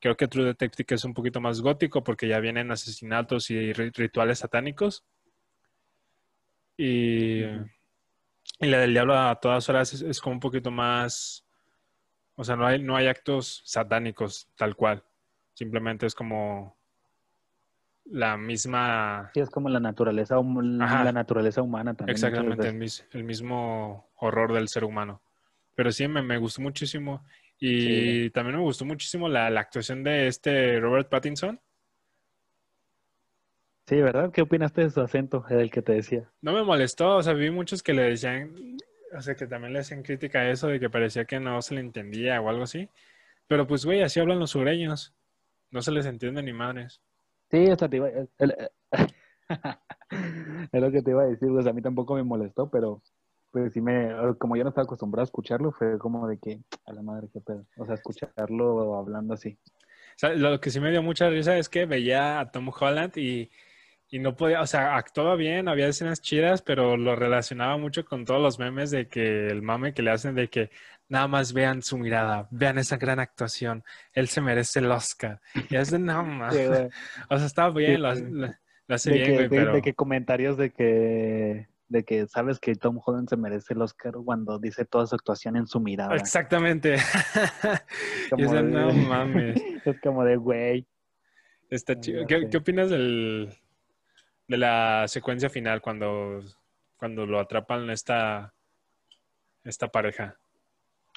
[0.00, 3.92] Creo que True Detective es un poquito más gótico porque ya vienen asesinatos y ri-
[3.94, 5.04] rituales satánicos.
[6.76, 11.44] Y, y la del diablo a todas horas es, es como un poquito más.
[12.34, 15.04] O sea, no hay, no hay actos satánicos tal cual.
[15.54, 16.76] Simplemente es como
[18.06, 19.30] la misma.
[19.34, 20.36] Sí, es como la naturaleza,
[20.80, 21.04] Ajá.
[21.04, 22.14] la naturaleza humana también.
[22.14, 22.68] Exactamente,
[23.12, 25.20] el, mismo horror del ser humano.
[25.74, 27.24] Pero sí, me, me gustó muchísimo.
[27.58, 27.80] Y
[28.24, 28.30] Sí.
[28.30, 31.60] también me gustó muchísimo la, la actuación de este Robert Pattinson.
[33.86, 34.30] Sí, ¿verdad?
[34.32, 36.30] ¿Qué opinaste de su acento, el que te decía?
[36.40, 38.54] No me molestó, o sea, vi muchos que le decían,
[39.16, 41.74] o sea, que también le hacían crítica a eso de que parecía que no se
[41.74, 42.88] le entendía o algo así.
[43.48, 45.14] Pero pues, güey, así hablan los sureños.
[45.70, 47.00] No se les entiende ni madres.
[47.50, 48.70] Sí, o sea, te iba, el- el-
[50.72, 53.02] es lo que te iba a decir, pues a mí tampoco me molestó, pero
[53.50, 56.92] pues sí me, como yo no estaba acostumbrado a escucharlo, fue como de que, a
[56.92, 57.66] la madre, qué pedo.
[57.76, 59.58] O sea, escucharlo hablando así.
[59.66, 63.16] O sea, lo que sí me dio mucha risa es que veía a Tom Holland
[63.18, 63.50] y,
[64.12, 68.26] y no podía, o sea, actuaba bien, había escenas chidas, pero lo relacionaba mucho con
[68.26, 70.70] todos los memes de que el mame que le hacen de que
[71.08, 75.40] nada más vean su mirada, vean esa gran actuación, él se merece el Oscar.
[75.70, 76.54] Y es de no más.
[76.56, 76.60] Sí.
[77.30, 78.22] O sea, estaba bien, lo, Sí.
[78.30, 78.48] lo-
[78.88, 82.26] lo hace de, bien, que, güey, de- pero de que comentarios de que, de que
[82.26, 85.80] sabes que Tom Holland se merece el Oscar cuando dice toda su actuación en su
[85.80, 86.14] mirada.
[86.16, 86.96] exactamente.
[88.28, 89.62] Como Y es de, de- no mames.
[89.86, 90.86] Es como de, güey.
[91.70, 92.26] Está chido.
[92.26, 93.48] ¿Qué, ¿Qué, opinas del,
[94.48, 96.40] de la secuencia final cuando,
[96.96, 98.52] cuando lo atrapan esta,
[99.64, 100.36] esta pareja?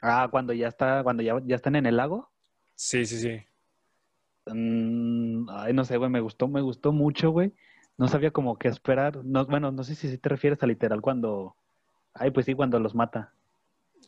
[0.02, 2.30] Ah, cuando ya está, cuando ya, ya están en el lago.
[2.76, 3.42] Sí, sí, sí.
[4.48, 7.54] Mm, ay, no sé, güey, me gustó, me gustó mucho, güey.
[7.98, 9.24] No sabía como qué esperar.
[9.24, 11.56] No, bueno, no sé si te refieres a literal cuando.
[12.14, 13.34] Ay, pues sí, cuando los mata.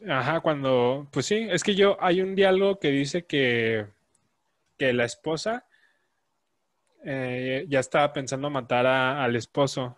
[0.08, 1.08] Ajá, cuando.
[1.12, 1.98] Pues sí, es que yo.
[2.02, 3.88] Hay un diálogo que dice que.
[4.78, 5.66] Que la esposa.
[7.10, 9.96] Eh, ya estaba pensando matar al esposo.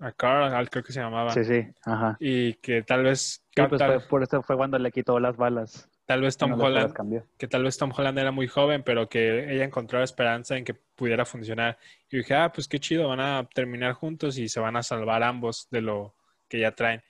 [0.00, 1.30] A Carl, creo que se llamaba.
[1.30, 2.16] Sí, sí, ajá.
[2.18, 3.44] Y que tal vez.
[3.54, 5.88] Sí, pues fue, por eso fue cuando le quitó las balas.
[6.06, 6.92] Tal vez Tom Holland,
[7.38, 10.74] que tal vez Tom Holland era muy joven, pero que ella encontró esperanza en que
[10.74, 11.78] pudiera funcionar.
[12.10, 15.22] Y dije, ah, pues qué chido, van a terminar juntos y se van a salvar
[15.22, 16.16] ambos de lo
[16.48, 17.04] que ya traen.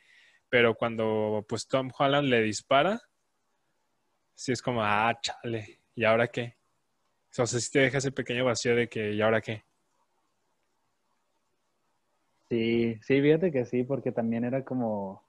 [0.51, 3.01] Pero cuando pues Tom Holland le dispara,
[4.35, 6.60] sí es como, ah, chale, ¿y ahora qué?
[7.31, 9.64] O sea, sí te deja ese pequeño vacío de que, ¿y ahora qué?
[12.49, 15.23] Sí, sí, fíjate que sí, porque también era como,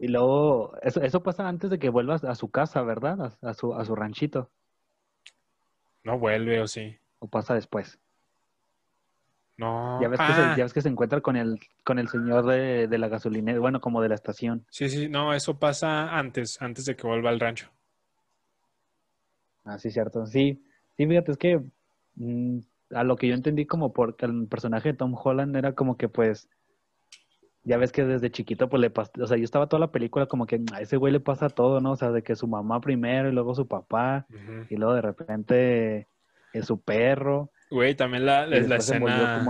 [0.00, 3.36] y luego, eso, eso pasa antes de que vuelvas a su casa, ¿verdad?
[3.42, 4.50] A, su, a su ranchito.
[6.02, 6.96] No vuelve, ¿o sí?
[7.18, 7.98] ¿O pasa después?
[9.58, 10.00] No.
[10.00, 10.54] Ya ves, que, se, ah.
[10.56, 13.82] ya ves que se encuentra con el, con el señor de, de la gasolinera, bueno,
[13.82, 14.64] como de la estación.
[14.70, 17.70] Sí, sí, no, eso pasa antes, antes de que vuelva al rancho.
[19.64, 20.24] Ah, sí, cierto.
[20.24, 20.64] Sí,
[21.00, 21.62] sí, fíjate, es que
[22.16, 22.58] mm,
[22.90, 26.08] a lo que yo entendí como porque el personaje de Tom Holland era como que
[26.10, 26.48] pues
[27.62, 30.26] ya ves que desde chiquito, pues le pasó, o sea, yo estaba toda la película
[30.26, 31.92] como que a ese güey le pasa todo, ¿no?
[31.92, 34.26] O sea, de que su mamá primero y luego su papá,
[34.68, 36.08] y luego de repente
[36.52, 37.50] es su perro.
[37.70, 39.42] Güey, también la, la escena.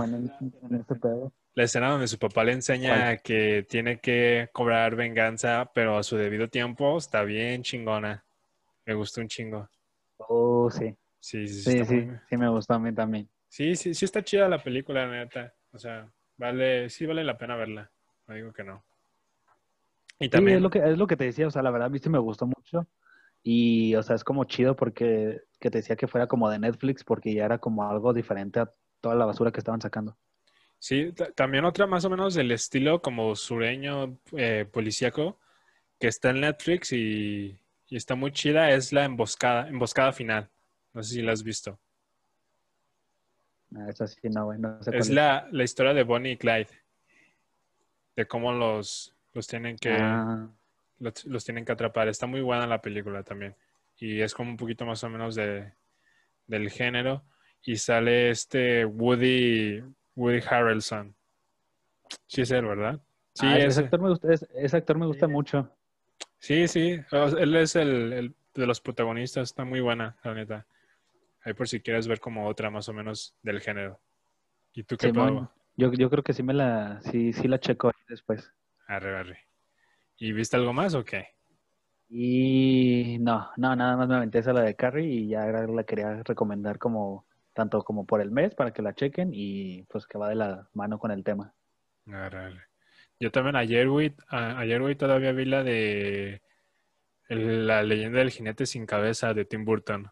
[1.53, 6.15] La escena donde su papá le enseña que tiene que cobrar venganza, pero a su
[6.15, 8.23] debido tiempo, está bien chingona.
[8.85, 9.67] Me gustó un chingo.
[10.17, 10.95] Oh, sí.
[11.21, 11.85] Sí, sí, sí.
[11.85, 13.29] Sí, sí, me gustó a mí también.
[13.47, 15.53] Sí, sí, sí está chida la película, neta.
[15.71, 17.89] O sea, vale, sí vale la pena verla
[18.35, 18.83] digo que no.
[20.19, 20.57] Y también...
[20.57, 22.45] es, lo que, es lo que te decía, o sea, la verdad sí me gustó
[22.45, 22.87] mucho.
[23.43, 27.03] Y, o sea, es como chido porque que te decía que fuera como de Netflix
[27.03, 30.15] porque ya era como algo diferente a toda la basura que estaban sacando.
[30.77, 35.39] Sí, también otra más o menos del estilo como sureño eh, policíaco
[35.99, 40.49] que está en Netflix y, está muy chida es la emboscada, emboscada final.
[40.93, 41.79] No sé si la has visto.
[43.75, 46.67] Ah, esa sí, no, No sé es la, la historia de Bonnie y Clyde
[48.15, 50.49] de cómo los, los tienen que ah.
[50.99, 52.07] los, tienen que atrapar.
[52.07, 53.55] Está muy buena la película también.
[53.97, 55.73] Y es como un poquito más o menos de,
[56.47, 57.23] del género.
[57.63, 59.83] Y sale este Woody,
[60.15, 61.15] Woody Harrelson.
[62.27, 62.99] Sí es él, ¿verdad?
[63.35, 65.69] Sí, ah, ese, actor me gusta, ese, actor me gusta mucho.
[66.39, 66.99] Sí, sí.
[67.11, 69.49] Él es el, de los protagonistas.
[69.49, 70.65] Está muy buena, la neta.
[71.43, 73.99] Ahí por si quieres ver como otra más o menos del género.
[74.73, 75.11] ¿Y tú qué,
[75.77, 78.51] yo, yo creo que sí me la, sí, sí la checo después.
[78.87, 79.39] Arre, arre.
[80.17, 81.29] ¿Y viste algo más o qué?
[82.09, 86.21] Y no, no, nada más me aventé esa la de Carrie y ya la quería
[86.23, 90.29] recomendar como tanto como por el mes para que la chequen y pues que va
[90.29, 91.53] de la mano con el tema.
[92.07, 92.61] Arre, arre.
[93.19, 96.41] Yo también ayer, güey, ayer, güey, todavía vi la de
[97.29, 100.07] la leyenda del jinete sin cabeza de Tim Burton.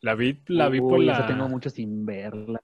[0.00, 1.26] La vi, la vi por la.
[1.26, 2.60] tengo mucho sin verla.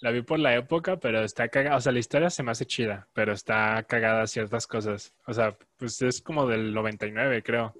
[0.00, 1.76] La vi por la época, pero está cagada.
[1.76, 5.14] O sea, la historia se me hace chida, pero está cagada ciertas cosas.
[5.26, 7.74] O sea, pues es como del 99, creo.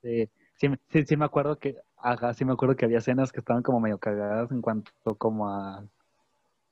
[0.00, 3.62] Sí, sí, sí, me acuerdo que, ajá, sí me acuerdo que había escenas que estaban
[3.62, 5.84] como medio cagadas en cuanto como a,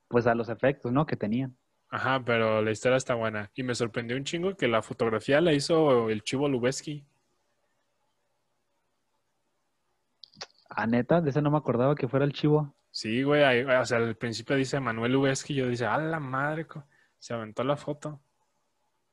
[0.07, 1.07] pues a los efectos, ¿no?
[1.07, 1.57] Que tenían.
[1.89, 3.51] Ajá, pero la historia está buena.
[3.55, 7.05] Y me sorprendió un chingo que la fotografía la hizo el Chivo Lubeski.
[10.75, 12.75] Ah, neta, de ese no me acordaba que fuera el Chivo.
[12.91, 16.67] Sí, güey, o sea, al principio dice Manuel Uveski, yo dice, a la madre,
[17.19, 18.21] se aventó la foto.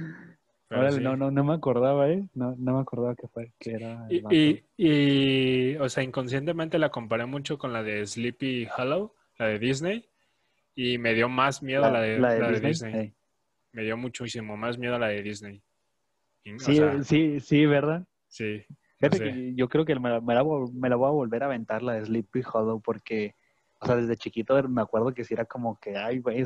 [0.70, 2.26] no, no, no me acordaba, ¿eh?
[2.35, 4.07] No, no me acordaba que fue, que era.
[4.11, 9.59] Y, y, o sea, inconscientemente la comparé mucho con la de Sleepy Hollow, la de
[9.59, 10.09] Disney,
[10.74, 13.14] y me dio más miedo la, la de, la de, Disney.
[13.72, 15.62] Me dio muchísimo más miedo a la de Disney.
[16.59, 18.05] sí, sí, sí, ¿verdad?
[18.29, 18.66] Sí
[19.54, 22.42] yo creo que me la, me, la, voy a volver a aventar la de Sleepy
[22.52, 23.34] Hollow porque,
[23.78, 26.44] o sea, desde chiquito me acuerdo que si era como que, ay, güey,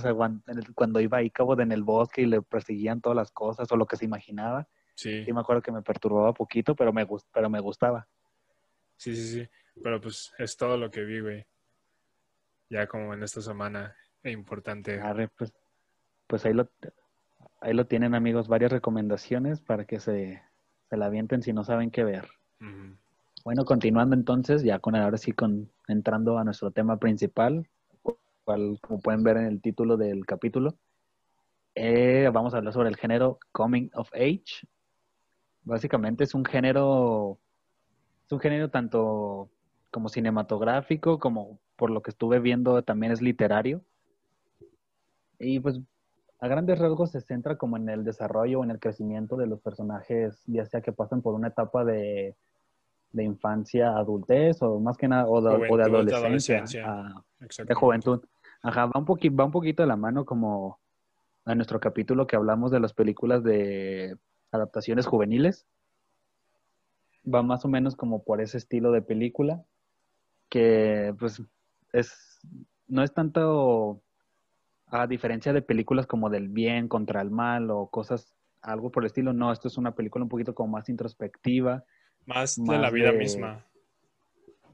[0.74, 3.86] cuando, iba ahí cabo en el bosque y le perseguían todas las cosas o lo
[3.86, 4.68] que se imaginaba.
[4.94, 5.24] Sí.
[5.24, 8.06] Sí me acuerdo que me perturbaba poquito, pero me, pero me gustaba.
[8.96, 9.48] Sí, sí, sí.
[9.82, 11.46] Pero pues es todo lo que vi, güey.
[12.70, 15.00] Ya como en esta semana es importante.
[15.36, 15.52] pues,
[16.28, 16.70] pues ahí lo,
[17.60, 20.40] ahí lo tienen amigos, varias recomendaciones para que se,
[20.88, 22.28] se la avienten si no saben qué ver.
[23.44, 27.68] Bueno, continuando entonces, ya con ahora sí con entrando a nuestro tema principal,
[28.44, 30.74] cual, como pueden ver en el título del capítulo,
[31.74, 34.66] eh, vamos a hablar sobre el género Coming of Age.
[35.64, 37.38] Básicamente es un género,
[38.26, 39.48] es un género tanto
[39.90, 43.82] como cinematográfico, como por lo que estuve viendo también es literario.
[45.38, 45.80] Y pues
[46.38, 49.60] a grandes rasgos se centra como en el desarrollo o en el crecimiento de los
[49.60, 52.36] personajes, ya sea que pasan por una etapa de,
[53.22, 56.64] infancia, adultez, o más que nada, o de, adolescencia,
[57.66, 58.20] de juventud.
[58.62, 60.78] Ajá, va un, poquito, va un poquito de la mano como
[61.44, 64.16] a nuestro capítulo que hablamos de las películas de
[64.50, 65.66] adaptaciones juveniles.
[67.32, 69.62] Va más o menos como por ese estilo de película,
[70.48, 71.42] que pues
[71.92, 72.40] es,
[72.86, 74.02] no es tanto
[74.86, 79.06] a diferencia de películas como del bien contra el mal o cosas, algo por el
[79.06, 81.84] estilo, no, esto es una película un poquito como más introspectiva.
[82.26, 83.64] Más, de la vida misma.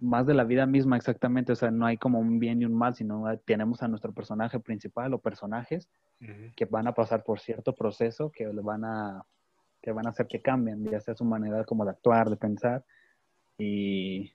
[0.00, 1.52] Más de la vida misma, exactamente.
[1.52, 4.58] O sea, no hay como un bien y un mal, sino tenemos a nuestro personaje
[4.60, 5.88] principal o personajes
[6.54, 9.24] que van a pasar por cierto proceso que le van a
[9.80, 12.84] que van a hacer que cambien, ya sea su manera como de actuar, de pensar.
[13.56, 14.30] Y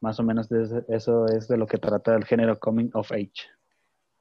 [0.00, 0.48] más o menos
[0.88, 3.50] eso es de lo que trata el género Coming of Age.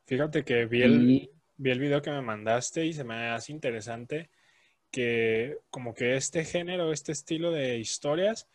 [0.05, 4.29] Fíjate que vi el, vi el video que me mandaste y se me hace interesante
[4.91, 8.47] que como que este género, este estilo de historias,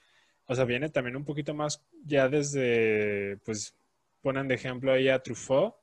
[0.46, 3.74] o sea, viene también un poquito más ya desde, pues,
[4.22, 5.74] ponen de ejemplo ahí a Truffaut,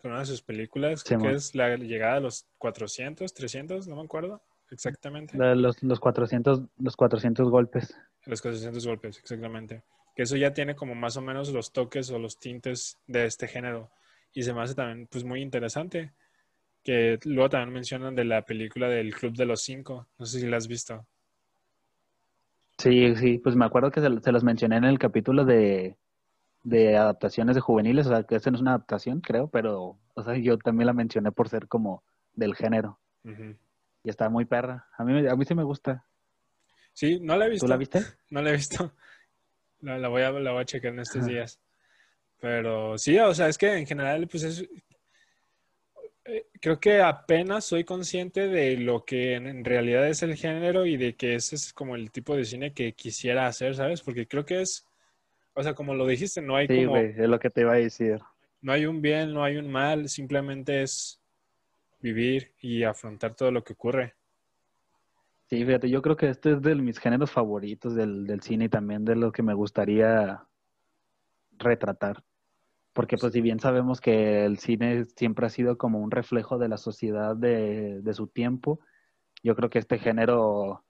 [0.00, 4.02] con una de sus películas, que es la llegada de los 400, 300, no me
[4.02, 5.36] acuerdo exactamente.
[5.36, 7.96] Los, los, 400, los 400 golpes.
[8.24, 9.84] Los 400 golpes, exactamente.
[10.16, 13.48] Que eso ya tiene como más o menos los toques o los tintes de este
[13.48, 13.90] género
[14.32, 16.12] y se me hace también pues muy interesante
[16.84, 20.06] que luego también mencionan de la película del Club de los Cinco.
[20.18, 21.06] No sé si la has visto.
[22.78, 25.96] Sí, sí, pues me acuerdo que se, los mencioné en el capítulo de,
[26.96, 30.36] adaptaciones de juveniles, o sea, que esta no es una adaptación, creo, pero, o sea,
[30.36, 32.98] yo también la mencioné por ser como del género.
[34.02, 34.86] Y está muy perra.
[34.98, 36.04] A mí, a mí sí me gusta.
[36.92, 37.66] Sí, no la he visto.
[37.66, 38.00] ¿Tú la viste?
[38.30, 38.92] No la he visto.
[39.80, 41.60] La, voy, a, la voy a checar en estos días.
[42.40, 44.66] Pero sí, o sea, es que en general, pues es,
[46.60, 51.14] creo que apenas soy consciente de lo que en, realidad es el género y de
[51.14, 54.00] que ese es como el tipo de cine que quisiera hacer, ¿sabes?
[54.02, 54.86] Porque creo que es,
[55.54, 57.76] o sea, como lo dijiste, no hay sí, güey, es lo que te iba a
[57.76, 58.20] decir.
[58.62, 61.20] No hay un bien, no hay un mal, simplemente es
[62.00, 64.14] vivir y afrontar todo lo que ocurre.
[65.50, 68.68] Sí, fíjate, yo creo que este es de mis géneros favoritos del, del cine y
[68.70, 70.42] también de lo que me gustaría
[71.58, 72.24] retratar.
[72.94, 76.68] Porque pues si bien sabemos que el cine siempre ha sido como un reflejo de
[76.68, 78.78] la sociedad de, su tiempo,
[79.42, 80.84] yo creo que este género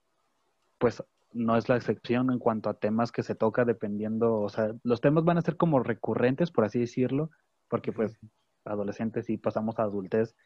[0.79, 4.73] pues no es la excepción en cuanto a temas que se toca dependiendo, o sea,
[4.85, 7.31] los temas van a ser como recurrentes, por así decirlo,
[7.69, 8.19] porque pues
[8.67, 10.37] adolescentes y pasamos a adultez,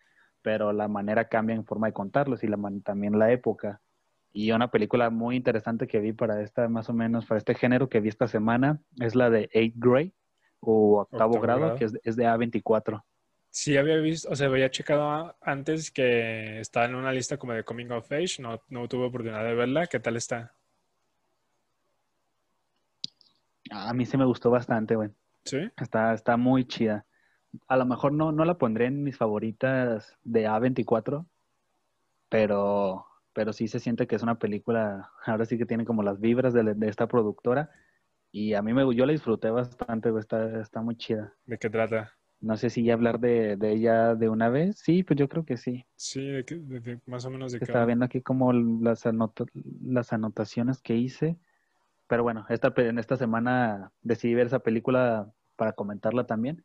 [0.43, 3.83] pero la manera cambia en forma de contarlos y la también la época.
[4.33, 7.89] Y una película muy interesante que vi para esta, más o menos, para este género
[7.89, 10.15] que vi esta semana, es la de Eight Grey
[10.61, 13.03] o octavo, grado, que es, es, de A24.
[13.51, 17.65] Sí, había visto, o sea, había checado antes que estaba en una lista como de
[17.65, 19.87] Coming of Age, no, no tuve oportunidad de verla.
[19.87, 20.55] ¿Qué tal está?
[23.71, 25.11] A mí se me gustó bastante, güey.
[25.45, 25.59] Sí.
[25.81, 27.07] Está, está muy chida.
[27.67, 31.27] A lo mejor no, no la pondré en mis favoritas de A24,
[32.29, 36.21] pero, pero sí se siente que es una película, ahora sí que tiene como las
[36.21, 37.71] vibras de, de esta productora
[38.31, 41.33] y a mí me, yo la disfruté bastante, está, está muy chida.
[41.47, 42.13] ¿De qué trata?
[42.41, 44.79] No sé si ya hablar de, ella de una vez.
[44.79, 45.85] Sí, pues yo creo que sí.
[45.97, 49.05] Sí, de, más o menos de Estaba viendo aquí como las,
[49.83, 51.37] las anotaciones que hice.
[52.07, 56.65] Pero bueno, esta, en esta semana decidí ver esa película para comentarla también.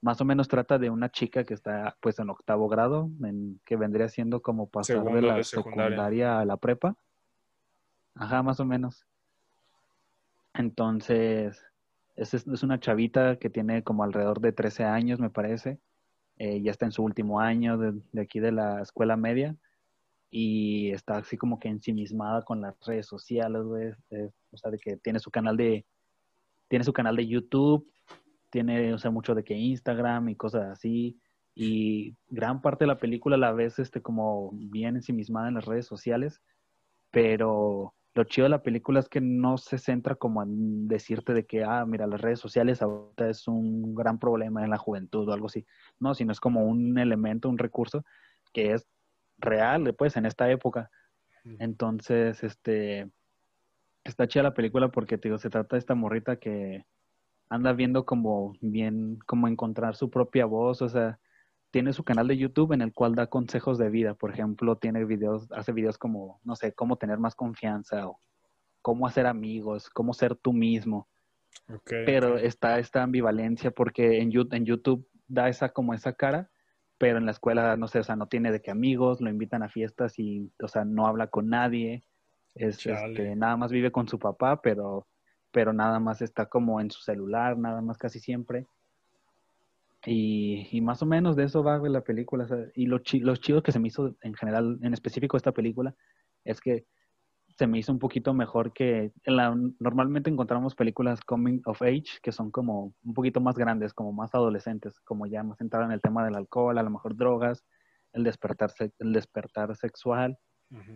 [0.00, 3.76] Más o menos trata de una chica que está pues en octavo grado, en, que
[3.76, 6.96] vendría siendo como pasar de la secundaria a la prepa.
[8.16, 9.06] Ajá, más o menos.
[10.54, 11.62] Entonces,
[12.16, 15.80] es, es una chavita que tiene como alrededor de 13 años, me parece.
[16.38, 19.56] Eh, ya está en su último año de, aquí de la escuela media
[20.30, 25.20] y está así como que ensimismada con las redes sociales, o sea, de que tiene
[25.20, 25.86] su canal de,
[26.66, 27.88] tiene su canal de YouTube,
[28.50, 31.20] tiene, o sea, mucho de que Instagram y cosas así.
[31.54, 35.86] Y gran parte de la película la ves este, como bien ensimismada en las redes
[35.86, 36.42] sociales,
[37.12, 41.46] pero lo chido de la película es que no se centra como en decirte de
[41.46, 45.32] que, ah, mira, las redes sociales ahorita es un gran problema en la juventud o
[45.32, 45.66] algo así.
[45.98, 48.04] No, sino es como un elemento, un recurso
[48.52, 48.86] que es
[49.38, 50.90] real, pues, en esta época.
[51.58, 53.10] Entonces, este,
[54.04, 56.86] está chida la película porque, te digo, se trata de esta morrita que
[57.50, 61.18] anda viendo como bien, como encontrar su propia voz, o sea,
[61.74, 64.14] tiene su canal de YouTube en el cual da consejos de vida.
[64.14, 68.20] Por ejemplo, tiene videos, hace videos como, no sé, cómo tener más confianza o
[68.80, 71.08] cómo hacer amigos, cómo ser tú mismo.
[71.88, 76.48] pero está esta ambivalencia porque en, en YouTube da esa como esa cara,
[76.96, 79.64] pero en la escuela, no sé, o sea, no tiene de qué amigos, lo invitan
[79.64, 82.04] a fiestas y, o sea, no habla con nadie.
[82.54, 85.08] Es, este, nada más vive con su papá, pero,
[85.50, 88.68] pero nada más está como en su celular, nada más casi siempre.
[90.06, 92.46] Y, y más o menos de eso va la película.
[92.74, 95.94] y lo, chi lo chido que se me hizo en general, en específico esta película,
[96.44, 96.86] es que
[97.56, 102.32] se me hizo un poquito mejor que la, normalmente encontramos películas coming of age que
[102.32, 106.00] son como un poquito más grandes, como más adolescentes, como ya más centradas en el
[106.00, 107.64] tema del alcohol, a lo mejor drogas,
[108.12, 110.38] el despertar, el despertar sexual.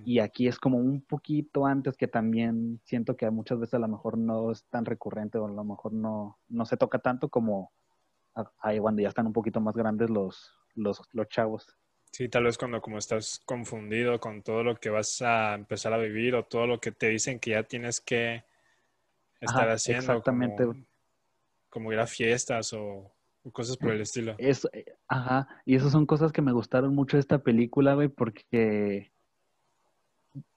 [0.05, 3.87] Y aquí es como un poquito antes que también siento que muchas veces a lo
[3.87, 7.71] mejor no es tan recurrente o a lo mejor no, no se toca tanto como
[8.61, 11.67] ahí cuando ya están un poquito más grandes los, los, los chavos.
[12.13, 15.99] Sí, tal vez cuando como estás confundido con todo lo que vas a empezar a
[15.99, 18.45] vivir o todo lo que te dicen que ya tienes que
[19.41, 20.01] estar haciendo.
[20.01, 20.65] Exactamente.
[21.69, 23.13] Como, ir a fiestas o,
[23.53, 24.35] cosas por el estilo.
[24.39, 28.09] Eso, eh, ajá, y esas son cosas que me gustaron mucho de esta película, güey,
[28.09, 29.13] porque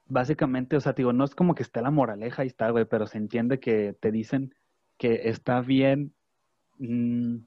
[0.06, 3.08] básicamente, o sea, digo, no es como que esté la moraleja y está, güey, pero
[3.08, 4.56] se entiende que te dicen
[4.98, 6.14] que está bien
[6.80, 7.38] mm,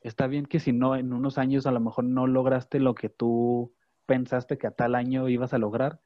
[0.00, 3.08] está bien que si no, en unos años a lo mejor no lograste lo que
[3.08, 3.74] tú
[4.06, 6.00] pensaste que a tal año ibas a lograr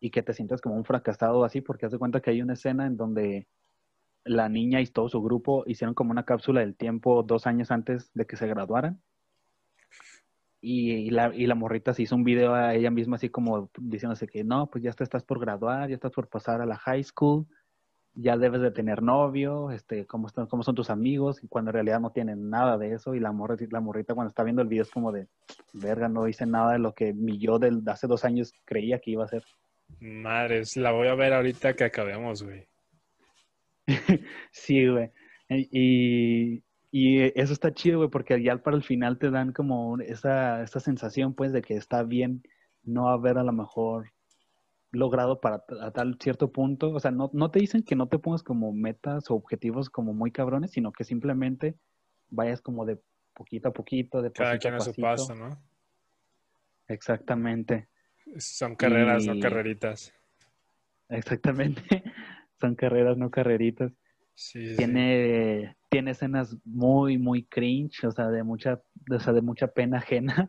[0.00, 2.52] y que te sientas como un fracasado así, porque haz de cuenta que hay una
[2.52, 3.48] escena en donde
[4.24, 8.12] la niña y todo su grupo hicieron como una cápsula del tiempo dos años antes
[8.12, 9.00] de que se graduaran.
[10.60, 14.26] Y, la, y la morrita se hizo un video a ella misma así como diciéndose
[14.26, 17.04] que no, pues ya te estás por graduar, ya estás por pasar a la high
[17.04, 17.46] school,
[18.16, 21.74] ya debes de tener novio, este, cómo, están, cómo son tus amigos, y cuando en
[21.74, 24.68] realidad no tienen nada de eso, y la, morrita, la morrita cuando está viendo el
[24.68, 25.28] video es como de,
[25.74, 29.10] verga, no hice nada de lo que mi yo de hace dos años creía que
[29.10, 29.44] iba a ser.
[30.00, 32.66] Madres, la voy a ver ahorita que acabemos, güey.
[34.50, 35.12] sí, güey.
[35.48, 40.62] Y, y eso está chido, güey, porque ya para el final te dan como esa,
[40.62, 42.42] esa sensación, pues, de que está bien
[42.82, 44.10] no haber a lo mejor
[44.96, 46.90] logrado para a tal cierto punto.
[46.90, 50.12] O sea, no, no te dicen que no te pongas como metas o objetivos como
[50.12, 51.76] muy cabrones, sino que simplemente
[52.30, 52.98] vayas como de
[53.34, 55.60] poquito a poquito, de Cada quien a, su paso, ¿no?
[56.88, 57.88] Exactamente.
[58.38, 60.12] Son carreras, no carreritas.
[61.08, 61.82] Exactamente.
[62.60, 63.92] Son carreras, no carreritas.
[64.34, 69.68] Sí, tiene, tiene escenas muy, muy cringe, o sea, de mucha, o sea, de mucha
[69.68, 70.48] pena ajena.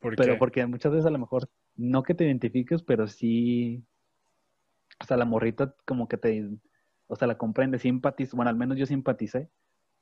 [0.00, 3.84] pero porque muchas veces a lo mejor no que te identifiques, pero sí,
[5.00, 6.48] o sea, la morrita como que te,
[7.06, 9.50] o sea, la comprende, simpatiza, bueno, al menos yo simpaticé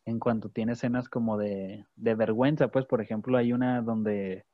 [0.06, 4.44] en cuanto tiene escenas como de, de vergüenza, pues, por ejemplo, hay una donde,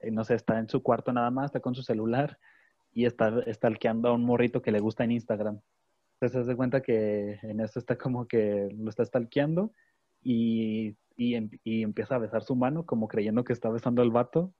[0.00, 2.38] eh, no sé, está en su cuarto nada más, está con su celular
[2.92, 5.60] y está stalkeando a un morrito que le gusta en Instagram.
[6.14, 9.72] Entonces se da cuenta que en eso está como que lo está stalkeando
[10.22, 14.52] y, y, y, empieza a besar su mano como creyendo que está besando al vato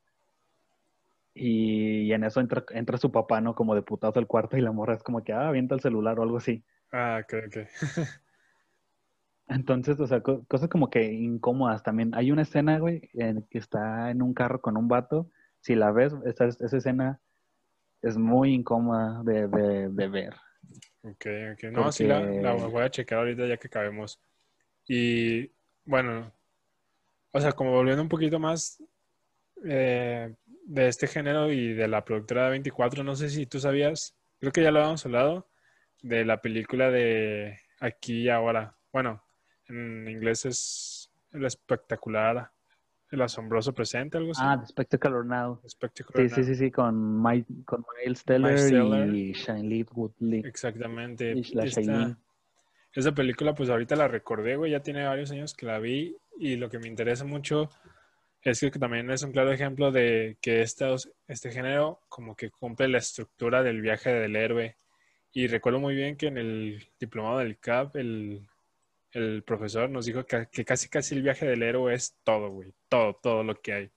[1.38, 3.54] y, en eso entra, entra su papá, ¿no?
[3.54, 6.18] Como de putazo al cuarto y la morra es como que, ah, avienta el celular
[6.18, 6.64] o algo así.
[6.92, 7.56] Ah, ok, ok.
[9.48, 12.14] Entonces, o sea, cosas como que incómodas también.
[12.14, 15.30] Hay una escena, güey, en que está en un carro con un vato.
[15.60, 17.20] Si la ves, esa, esa escena
[18.02, 20.34] es muy incómoda de, de, ver.
[21.02, 21.64] Ok, ok.
[21.70, 24.20] No, sí, la, la, voy a checar ahorita ya que acabemos.
[24.88, 25.52] Y
[25.84, 26.32] bueno,
[27.32, 28.82] o sea, como volviendo un poquito más,
[29.64, 30.34] eh,
[30.66, 34.52] de este género y de la productora de 24, no sé si tú sabías, creo
[34.52, 35.48] que ya lo habíamos hablado,
[36.02, 38.76] de la película de Aquí y Ahora.
[38.92, 39.22] Bueno,
[39.68, 42.50] en inglés es el espectacular,
[43.10, 44.42] el asombroso presente, algo así.
[44.44, 45.60] Ah, The Spectacular Now.
[45.64, 47.22] sí, sí, sí, sí, con,
[47.64, 50.40] con Miles Teller, y Shailene Woodley.
[50.44, 51.32] Exactamente.
[51.38, 52.18] esta,
[52.92, 56.56] esa película, pues ahorita la recordé, güey, ya tiene varios años que la vi y
[56.56, 57.68] lo que me interesa mucho
[58.50, 62.86] es que también es un claro ejemplo de que estos, este género como que cumple
[62.86, 64.76] la estructura del viaje del héroe.
[65.32, 68.48] Y recuerdo muy bien que en el diplomado del CAP, el,
[69.44, 72.72] profesor nos dijo que, casi casi el viaje del héroe es todo, güey.
[72.88, 73.90] Todo, todo lo que hay.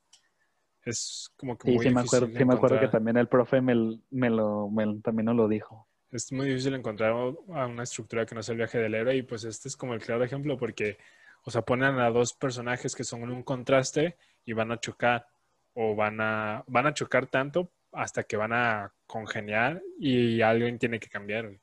[0.83, 3.61] Es como que sí, muy sí, me acuerdo, sí, me acuerdo que también el profe
[3.61, 4.71] me, lo,
[5.03, 5.87] también nos lo dijo.
[6.11, 9.21] Es muy difícil encontrar a una estructura que no sea el viaje del héroe y
[9.21, 10.97] pues este es como el claro ejemplo porque,
[11.43, 14.17] o sea, ponen a dos personajes que son un contraste
[14.49, 15.27] y van a chocar
[15.75, 20.99] o van a, van a chocar tanto hasta que van a congeniar y alguien tiene
[20.99, 21.59] que cambiar.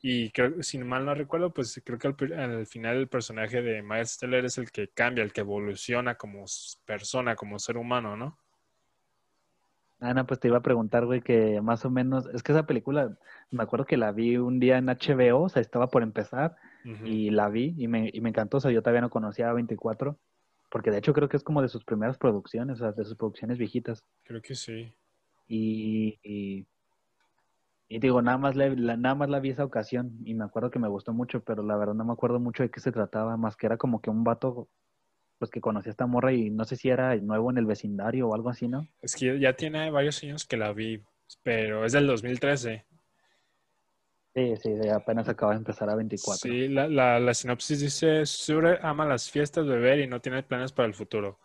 [0.00, 3.82] Y creo, si mal no recuerdo, pues creo que al, al, final el personaje de
[3.82, 6.46] Miles Teller es el que cambia, el que evoluciona como
[6.86, 8.38] persona, como ser humano, ¿no?
[10.00, 13.18] Ana, pues te iba a preguntar, güey, que más o menos, es que esa película,
[13.50, 16.56] me acuerdo que la vi un día en HBO, o sea, estaba por empezar
[17.04, 19.54] y la vi y me, y me encantó, o sea, yo todavía no conocía a
[19.54, 20.18] 24,
[20.74, 23.16] porque de hecho creo que es como de sus primeras producciones, o sea, de sus
[23.16, 24.02] producciones viejitas.
[24.24, 24.92] Creo que sí.
[25.46, 26.66] Y, y,
[28.00, 30.88] digo, nada más, la, nada más la vi esa ocasión y me acuerdo que me
[30.88, 33.66] gustó mucho, pero la verdad no me acuerdo mucho de qué se trataba, más que
[33.66, 34.68] era como que un vato
[35.38, 38.26] pues que conocía a esta morra y no sé si era nuevo en el vecindario
[38.26, 38.88] o algo así, ¿no?
[39.00, 41.04] Es que ya tiene varios años que la vi,
[41.44, 42.84] pero es del 2013.
[44.34, 46.50] Sí, sí, apenas acaba de empezar a 24.
[46.50, 46.88] Sí, la,
[47.20, 51.38] la, sinopsis dice, Sure ama las fiestas, beber y no tiene planes para el futuro.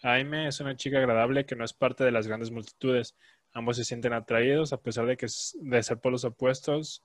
[0.00, 3.16] Jaime es una chica agradable que no es parte de las grandes multitudes.
[3.52, 5.28] Ambos se sienten atraídos a pesar de que
[5.60, 7.04] de ser polos opuestos,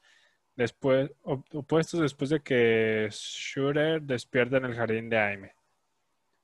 [0.56, 5.52] después, opuestos después de que Shure despierta en el jardín de Jaime.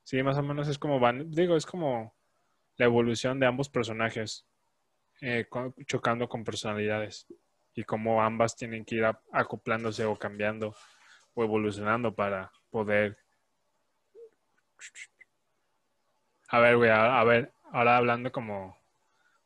[0.04, 2.14] Sí, más o menos es como van, digo, es como
[2.76, 4.46] la evolución de ambos personajes
[5.20, 5.48] eh,
[5.86, 7.26] chocando con personalidades
[7.74, 10.74] y cómo ambas tienen que ir acoplándose o cambiando
[11.34, 13.18] o evolucionando para poder.
[16.48, 18.76] A ver, güey, a, ver, ahora hablando como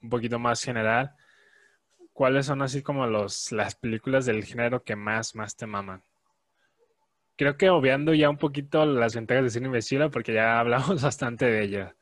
[0.03, 1.15] un poquito más general,
[2.13, 6.03] ¿cuáles son así como los, las películas del género que más, más te maman?
[7.39, 11.47] creo que obviando ya un poquito las ventajas de cine invisible porque ya hablamos bastante
[11.47, 11.95] de ella.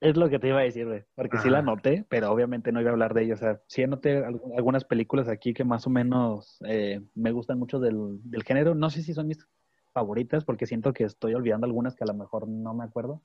[0.00, 2.80] Es lo que te iba a decir, güey, porque sí la noté, pero obviamente no
[2.80, 3.34] iba a hablar de ella.
[3.34, 7.78] O sea, sí anoté algunas películas aquí que más o menos eh, me gustan mucho
[7.78, 8.74] del, del, género.
[8.74, 9.46] No sé si son mis
[9.92, 13.22] favoritas, porque siento que estoy olvidando algunas que a lo mejor no me acuerdo.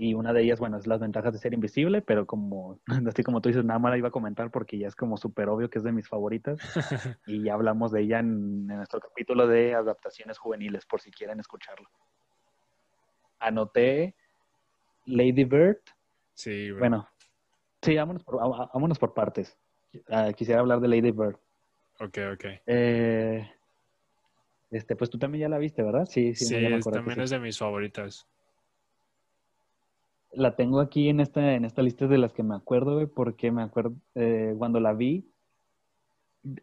[0.00, 3.40] Y una de ellas, bueno, es las ventajas de ser invisible, pero como, así como
[3.40, 5.78] tú dices, nada más la iba a comentar porque ya es como súper obvio que
[5.78, 6.58] es de mis favoritas.
[7.26, 11.88] y ya hablamos de ella en, nuestro capítulo de adaptaciones juveniles, por si quieren escucharlo.
[13.40, 14.14] Anoté
[15.08, 15.78] Lady Bird.
[16.34, 17.08] Sí, bueno.
[17.82, 19.58] Sí, vámonos por, vámonos por partes.
[20.08, 21.36] Ah, quisiera hablar de Lady Bird.
[22.00, 22.44] Ok, ok.
[22.66, 23.50] Eh,
[24.70, 26.06] este, pues tú también ya la viste, ¿verdad?
[26.06, 26.54] Sí, sí, sí
[26.92, 28.28] también es de mis favoritas
[30.32, 33.62] la tengo aquí en esta, en esta lista de las que me acuerdo, porque me
[33.62, 35.30] acuerdo eh, cuando la vi,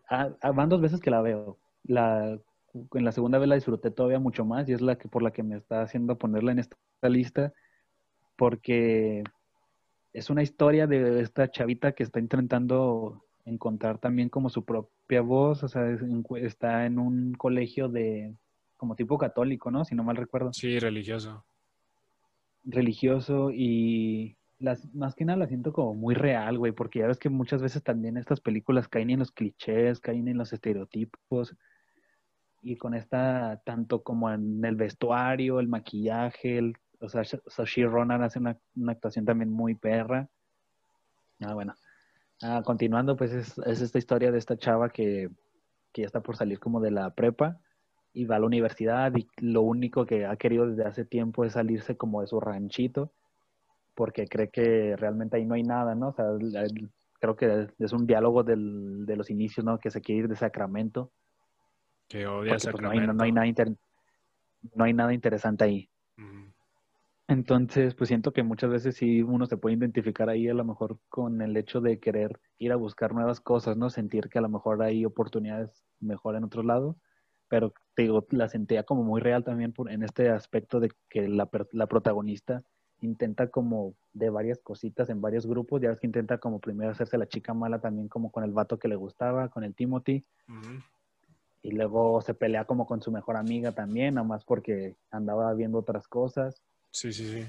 [0.09, 1.59] van dos veces que la veo.
[1.83, 2.39] La,
[2.73, 5.31] en la segunda vez la disfruté todavía mucho más y es la que por la
[5.31, 7.53] que me está haciendo ponerla en esta lista,
[8.35, 9.23] porque
[10.13, 15.63] es una historia de esta chavita que está intentando encontrar también como su propia voz,
[15.63, 15.87] o sea,
[16.37, 18.35] está en un colegio de
[18.77, 19.85] como tipo católico, ¿no?
[19.85, 20.51] Si no mal recuerdo.
[20.53, 21.45] Sí, religioso
[22.65, 27.19] religioso y las, más que nada la siento como muy real, güey, porque ya ves
[27.19, 31.55] que muchas veces también estas películas caen en los clichés, caen en los estereotipos
[32.61, 36.73] y con esta, tanto como en el vestuario, el maquillaje, el,
[37.05, 40.27] o sea, Saoirse Ronan hace una, una, actuación también muy perra.
[41.41, 41.75] Ah, bueno.
[42.41, 45.29] Ah, continuando, pues es, es, esta historia de esta chava que,
[45.93, 47.59] que ya está por salir como de la prepa
[48.13, 51.53] y va a la universidad y lo único que ha querido desde hace tiempo es
[51.53, 53.11] salirse como de su ranchito
[53.95, 56.09] porque cree que realmente ahí no hay nada, ¿no?
[56.09, 56.25] O sea,
[57.19, 59.79] creo que es un diálogo del, de los inicios, ¿no?
[59.79, 61.11] Que se quiere ir de Sacramento.
[62.07, 63.05] Que odia Sacramento.
[63.05, 63.65] Pues, no, hay, nada
[64.73, 65.89] no hay nada interesante ahí.
[67.27, 70.99] Entonces, pues siento que muchas veces sí uno se puede identificar ahí a lo mejor
[71.09, 73.89] con el hecho de querer ir a buscar nuevas cosas, ¿no?
[73.89, 76.95] Sentir que a lo mejor hay oportunidades mejor en otros lados
[77.47, 81.27] pero te digo, la sentía como muy real también por, en este aspecto de que
[81.27, 82.63] la, la, protagonista
[83.01, 87.17] intenta como de varias cositas en varios grupos, ya ves que intenta como primero hacerse
[87.17, 90.25] la chica mala también como con el vato que le gustaba, con el Timothy,
[91.61, 95.79] y luego se pelea como con su mejor amiga también, nada más porque andaba viendo
[95.79, 96.61] otras cosas.
[96.95, 97.45] Sí, sí, sí.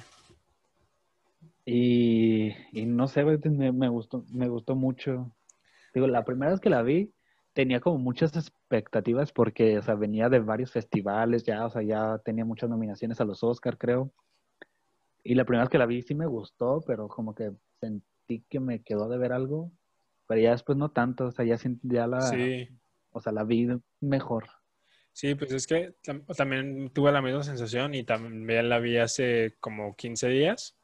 [1.65, 5.33] Y, y no sé, me, me, gustó, me gustó mucho.
[5.95, 7.13] Digo, la primera vez que la vi,
[7.53, 12.19] tenía como muchas expectativas porque, o sea, venía de varios festivales ya, o sea, ya
[12.25, 14.11] tenía muchas nominaciones a los Oscar, creo.
[15.23, 18.59] Y la primera vez que la vi sí me gustó, pero como que sentí que
[18.59, 19.71] me quedó de ver algo,
[20.27, 22.69] pero ya después no tanto, o sea, ya, ya la, sí.
[23.13, 23.69] o sea, la vi
[24.01, 24.49] mejor.
[25.17, 25.95] Sí, pues es que
[26.37, 30.77] también tuve la misma sensación y también la vi hace como 15 días.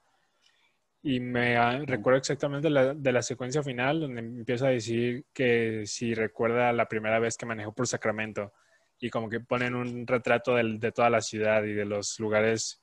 [1.02, 6.72] Y me recuerdo exactamente de la secuencia final donde empieza a decir que si recuerda
[6.72, 8.54] la primera vez que manejó por Sacramento
[8.98, 12.80] y como que ponen un retrato de, toda la ciudad y de los lugares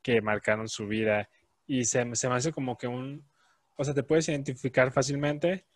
[0.00, 1.28] que marcaron su vida.
[1.66, 3.22] Y se, se me hace como que un,
[3.76, 5.66] o sea, te puedes identificar fácilmente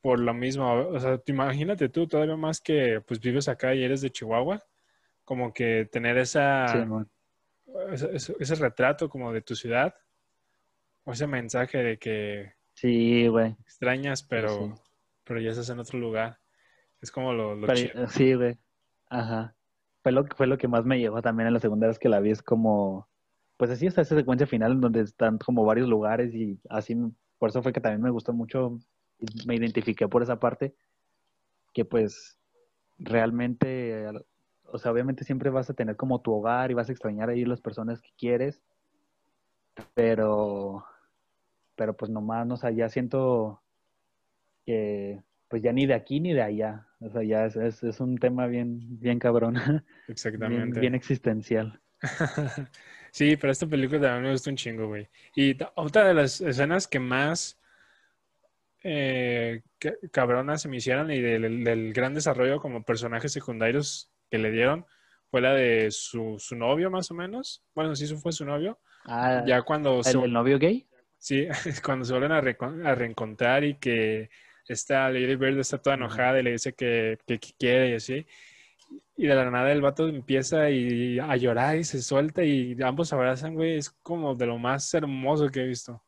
[0.00, 0.72] por lo mismo.
[0.88, 4.62] O sea, te imagínate tú, todavía más que pues vives acá y eres de Chihuahua,
[5.24, 6.78] como que tener esa, Sí,
[8.38, 9.94] ese, retrato como de tu ciudad,
[11.04, 13.56] o ese mensaje de que Sí, güey.
[13.60, 14.72] extrañas, pero, sí.
[15.24, 16.38] pero ya estás en otro lugar.
[17.00, 18.08] Es como lo, lo Pero, chido.
[18.08, 18.58] sí, güey.
[19.08, 19.54] Ajá.
[20.02, 22.20] Fue lo, fue lo que más me llegó también en la segunda vez que la
[22.20, 22.30] vi.
[22.30, 23.08] Es como,
[23.56, 26.96] pues así está esa secuencia final en donde están como varios lugares y así,
[27.38, 28.78] por eso fue que también me gustó mucho
[29.46, 30.74] me identifiqué por esa parte,
[31.72, 32.38] que pues
[32.98, 34.06] realmente,
[34.64, 37.44] o sea, obviamente siempre vas a tener como tu hogar y vas a extrañar ahí
[37.44, 38.62] las personas que quieres,
[39.94, 40.84] pero,
[41.74, 43.62] pero pues nomás, no sé, ya siento
[44.64, 46.86] que pues ya ni de aquí ni de allá.
[47.00, 50.80] O sea, ya es, es, es un tema bien, bien cabrón, bien, Exactamente.
[50.80, 51.80] bien existencial.
[53.12, 55.08] Sí, pero esta película también me gusta un chingo, güey.
[55.34, 57.58] Y otra de las escenas que más
[58.88, 64.38] eh, ca- cabronas se me hicieron y del, del gran desarrollo como personajes secundarios que
[64.38, 64.86] le dieron
[65.28, 67.64] fue la de su, su novio, más o menos.
[67.74, 68.78] Bueno, sí, eso fue su novio.
[69.04, 70.86] Ah, Ya cuando se, ¿el, el novio gay?
[71.18, 71.48] sí,
[71.84, 74.30] cuando se vuelven a, reencontrar y que
[74.68, 78.26] esta Lady Bird está toda enojada y le dice que, que, que quiere y así.
[79.16, 83.08] Y de la nada el vato empieza y a llorar y se suelta y ambos
[83.08, 83.78] se abrazan, güey.
[83.78, 86.02] Es como de lo más hermoso que he visto.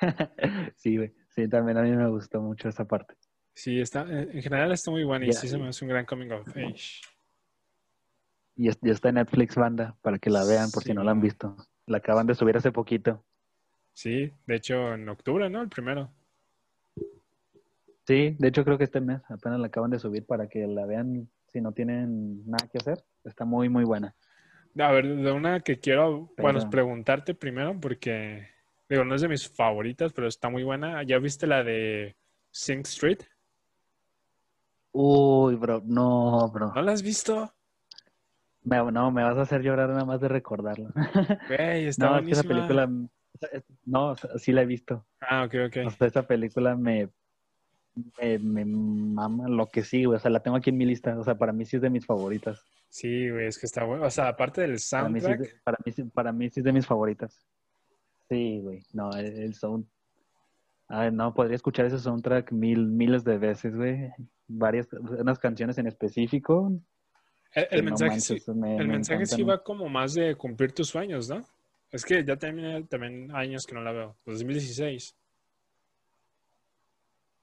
[0.76, 1.14] sí, güey.
[1.28, 3.14] Sí, también a mí me gustó mucho esa parte.
[3.54, 6.04] Sí, está, en en general está muy buena y sí se me hace un gran
[6.06, 7.02] coming of age.
[8.56, 11.20] Y ya está en Netflix, banda, para que la vean por si no la han
[11.20, 11.56] visto.
[11.86, 13.24] La acaban de subir hace poquito.
[13.92, 15.62] Sí, de hecho en octubre, ¿no?
[15.62, 16.10] El primero.
[18.06, 20.86] Sí, de hecho creo que este mes apenas la acaban de subir para que la
[20.86, 23.04] vean si no tienen nada que hacer.
[23.24, 24.14] Está muy, muy buena.
[24.78, 28.48] A ver, de una que quiero, bueno, preguntarte primero porque,
[28.88, 31.02] digo, no es de mis favoritas, pero está muy buena.
[31.02, 32.16] ¿Ya viste la de
[32.50, 33.20] Sing Street?
[34.92, 36.72] Uy, bro, no, bro.
[36.74, 37.52] ¿No la has visto?
[38.62, 40.90] Me- no, me vas a hacer llorar nada más de recordarlo.
[41.48, 42.90] Güey, está No, es que esa película,
[43.84, 45.06] no, sí la he visto.
[45.20, 45.76] Ah, ok, ok.
[45.86, 47.08] O sea, esa película me,
[48.20, 50.16] me, me mama lo que sí, güey.
[50.16, 51.16] O sea, la tengo aquí en mi lista.
[51.18, 52.62] O sea, para mí sí es de mis favoritas.
[52.88, 54.04] Sí, güey, es que está bueno.
[54.06, 56.50] O sea, aparte del Para mí, sí es soundtrack, de, para, mí, sí- para mí
[56.50, 57.46] sí es de mis favoritas.
[58.28, 58.82] Sí, güey.
[58.92, 59.86] No, el, el sound.
[60.88, 64.10] Ay, no, podría escuchar ese soundtrack mil, miles de veces, güey.
[64.46, 66.72] Varias, unas canciones en específico.
[67.52, 70.14] el, que el no mensaje, manches, sí, me- el me mensaje sí va como más
[70.14, 71.42] de cumplir tus sueños, ¿no?
[71.90, 74.16] Es que ya también, también años que no la veo.
[74.26, 75.14] 2016.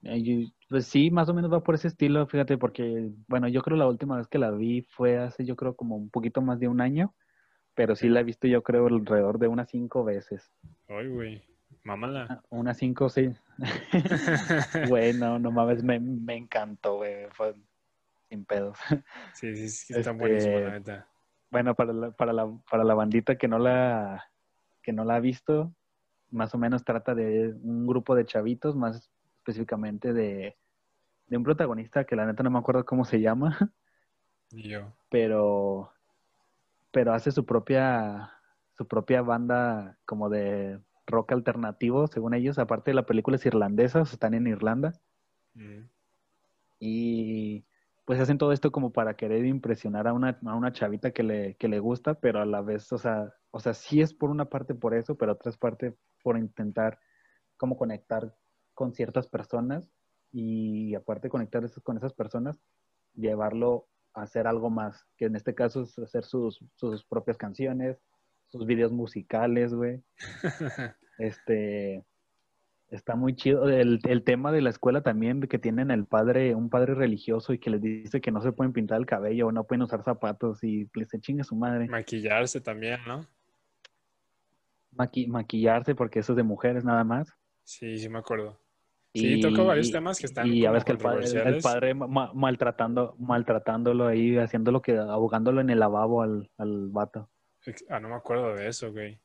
[0.02, 3.62] Eh, yo- Pues sí, más o menos va por ese estilo, fíjate, porque, bueno, yo
[3.62, 6.58] creo la última vez que la vi fue hace, yo creo, como un poquito más
[6.58, 7.14] de un año,
[7.76, 10.50] pero sí la he visto, yo creo, alrededor de unas cinco veces.
[10.88, 11.44] Ay, güey,
[11.84, 12.26] mámala.
[12.28, 13.30] Ah, Unas cinco, sí.
[14.88, 17.54] Güey, no, mames, me, me encantó, güey, fue
[18.28, 18.78] sin pedos.
[19.34, 21.08] Sí, sí, sí, está Este, buenísimo, la neta.
[21.50, 24.24] Bueno, para la, para la, para la bandita que no la,
[24.82, 25.72] que no la ha visto,
[26.30, 30.56] más o menos trata de un grupo de chavitos, más específicamente de,
[31.26, 33.72] de un protagonista que la neta no me acuerdo cómo se llama,
[34.50, 34.92] yo.
[35.08, 35.92] pero,
[36.90, 38.32] pero hace su propia,
[38.72, 42.58] su propia banda como de rock alternativo, según ellos.
[42.58, 44.92] Aparte la película es irlandesa, están en Irlanda.
[45.54, 45.88] Mm.
[46.78, 47.64] Y
[48.04, 51.54] pues hacen todo esto como para querer impresionar a una, a una chavita que le,
[51.56, 54.44] que le gusta, pero a la vez, o sea, o sea, sí es por una
[54.44, 56.98] parte por eso, pero otra parte por intentar
[57.56, 58.34] como conectar
[58.74, 59.90] con ciertas personas
[60.30, 62.60] y aparte conectar con esas personas,
[63.14, 67.98] llevarlo hacer algo más, que en este caso es hacer sus, sus propias canciones,
[68.48, 70.02] sus videos musicales, güey.
[71.18, 72.04] Este,
[72.90, 73.68] está muy chido.
[73.70, 77.58] El, el tema de la escuela también, que tienen el padre, un padre religioso y
[77.58, 80.62] que les dice que no se pueden pintar el cabello o no pueden usar zapatos
[80.62, 81.88] y les se chinga su madre.
[81.88, 83.26] Maquillarse también, ¿no?
[84.94, 87.32] Maqui- maquillarse porque eso es de mujeres nada más.
[87.64, 88.60] Sí, sí me acuerdo.
[89.16, 92.32] Sí, toca varios temas que están Y ya ves que el padre, el padre ma-
[92.34, 97.28] maltratando, maltratándolo ahí, haciéndolo que, ahogándolo en el lavabo al, al vato.
[97.88, 99.18] Ah, no me acuerdo de eso, güey.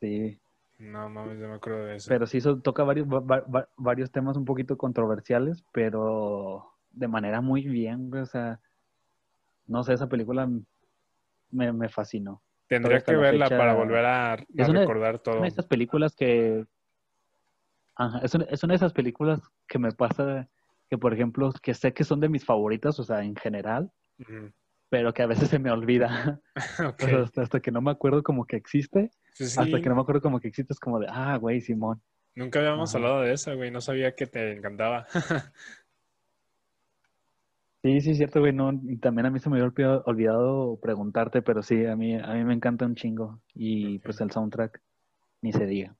[0.00, 0.38] Sí.
[0.78, 2.08] No mames, no me acuerdo de eso.
[2.08, 7.08] Pero sí eso toca varios, va- va- va- varios temas un poquito controversiales, pero de
[7.08, 8.60] manera muy bien, güey, O sea,
[9.66, 10.48] no sé, esa película
[11.50, 12.42] me, me fascinó.
[12.66, 14.36] Tendría que la verla fecha- para volver a, a
[14.68, 15.34] una- recordar Es todo.
[15.36, 16.66] una de esas películas que...
[17.96, 20.48] Ajá, es, una, es una de esas películas que me pasa
[20.88, 23.90] que, por ejemplo, que sé que son de mis favoritas, o sea, en general,
[24.88, 26.40] pero que a veces se me olvida.
[26.84, 27.02] Ok.
[27.02, 29.94] O sea, hasta, hasta que no me acuerdo como que existe, Sí, hasta que no
[29.94, 32.02] me acuerdo como que existe, es como de, ah, güey, Simón.
[32.34, 32.98] Nunca habíamos Ajá.
[32.98, 33.70] hablado de eso, güey.
[33.70, 35.06] No sabía que te encantaba.
[37.84, 38.52] Sí, sí, es cierto, güey.
[38.52, 42.14] No, y también a mí se me había olvidado, olvidado preguntarte, pero sí, a mí,
[42.14, 43.40] a mí me encanta un chingo.
[43.54, 44.80] Y pues el soundtrack,
[45.40, 45.96] ni se diga.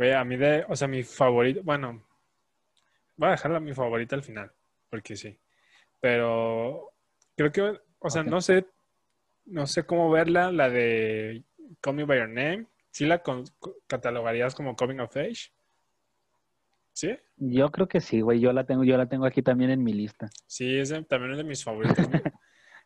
[0.00, 2.02] Güey, a mí de, o sea, mi favorito, bueno,
[3.18, 4.50] voy a dejarla mi favorita al final,
[4.88, 5.36] porque sí.
[6.00, 6.90] Pero
[7.36, 8.64] creo que, o sea, no sé,
[9.44, 11.42] no sé cómo verla, la de
[11.82, 12.64] Call Me By Your Name.
[12.90, 13.44] ¿Sí la con-
[13.86, 15.52] catalogarías como Coming of Age?
[16.94, 17.14] ¿Sí?
[17.36, 18.40] Yo creo que sí, güey.
[18.40, 20.30] Yo la tengo, yo la tengo aquí también en mi lista.
[20.46, 22.08] Sí, es de- también es de mis favoritos.
[22.08, 22.22] güey.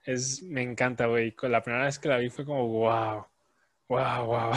[0.04, 1.30] es, me encanta, güey.
[1.30, 3.24] Con La primera vez que la vi fue como, wow,
[3.88, 4.52] wow, wow.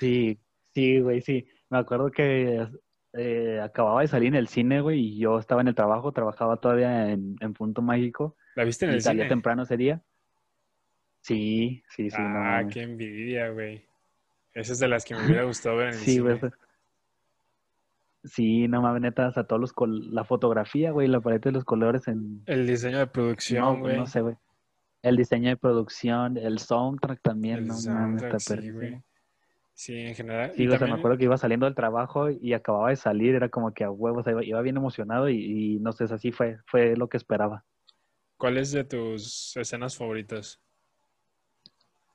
[0.00, 0.36] Sí,
[0.74, 1.46] sí, güey, sí.
[1.70, 2.68] Me acuerdo que
[3.12, 6.56] eh, acababa de salir en el cine, güey, y yo estaba en el trabajo, trabajaba
[6.58, 9.28] todavía en, en Punto Mágico ¿La viste en y el salía cine?
[9.30, 10.02] temprano ese día.
[11.22, 12.28] Sí, sí, sí, ah,
[12.60, 12.72] mames.
[12.74, 13.84] qué envidia, güey.
[14.54, 16.36] Esa es de las que me hubiera gustado ver en el Sí, güey.
[16.38, 16.50] cine.
[16.50, 16.58] fue-
[18.24, 21.64] Sí, no mames, neta, hasta todos los col- la fotografía, güey, la paleta de los
[21.64, 23.96] colores en El diseño de producción, no, güey.
[23.96, 24.34] no sé, güey.
[25.02, 29.04] El diseño de producción, el soundtrack también, El no mames, soundtrack, está sí, perrísimo.
[29.78, 30.52] Sí, en general.
[30.56, 33.50] Sí, o sea, me acuerdo que iba saliendo del trabajo y acababa de salir, era
[33.50, 35.36] como que a huevos, o sea, iba, iba bien emocionado y,
[35.74, 37.62] y no sé, así fue, fue lo que esperaba.
[38.38, 40.60] ¿cuál es de tus escenas favoritas?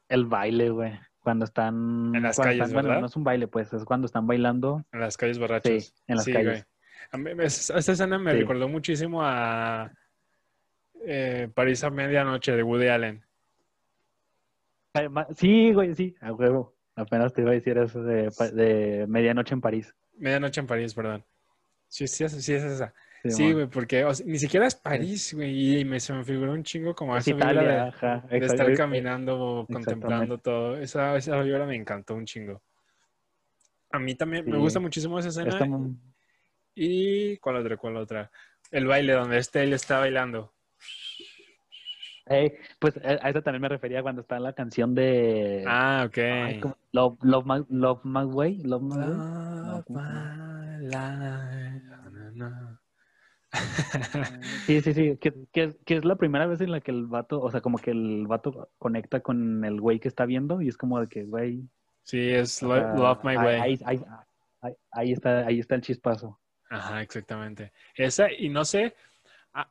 [0.10, 2.12] El baile, güey, cuando están...
[2.16, 3.02] En las calles, están- bueno, ¿verdad?
[3.02, 4.84] no es un baile, pues, es cuando están bailando.
[4.92, 5.84] En las calles borrachas.
[5.86, 6.48] Sí, en las Sí, calles.
[6.48, 6.64] güey.
[7.12, 8.40] A mí- esa escena me Sí.
[8.40, 9.92] recordó muchísimo a
[11.06, 13.24] eh, París a medianoche de Woody Allen.
[15.36, 16.76] Sí, güey, sí, a huevo.
[16.96, 19.94] Apenas te iba a decir eso de, de Medianoche en París.
[20.18, 21.26] Medianoche en París, perdón.
[21.88, 22.94] Sí, sí, sí es esa.
[23.24, 26.54] Sí, güey, porque o sea, ni siquiera es París, güey, y me, se me figuró
[26.54, 28.28] un chingo como Es esa vibra Italia, de, ajá.
[28.30, 30.78] de exacto, estar caminando, contemplando todo.
[30.78, 32.62] Esa, esa vibra me encantó un chingo.
[33.92, 35.60] A mí también me gusta muchísimo esa escena.
[36.74, 37.78] Y ¿cuál otra?
[37.78, 38.32] ¿Cuál otra?
[38.72, 40.54] El baile donde este él está bailando.
[42.80, 46.18] Pues eh, a eso también me refería cuando está la canción de Ah, ok.
[46.92, 49.08] Love, Love, My, Love My Way, Love My Way.
[49.66, 51.82] Love my life.
[54.66, 57.42] Sí, sí, sí, que, que, que es la primera vez en la que el vato,
[57.42, 60.78] o sea, como que el vato conecta con el güey que está viendo y es
[60.78, 61.68] como de que, güey,
[62.04, 63.60] Sí, es Lo- Love My Way.
[63.62, 64.02] Ahí, ahí,
[64.62, 66.40] ahí- ahí está, ahí está el chispazo.
[66.70, 67.74] Ajá, exactamente.
[67.96, 68.96] Esa, y no sé,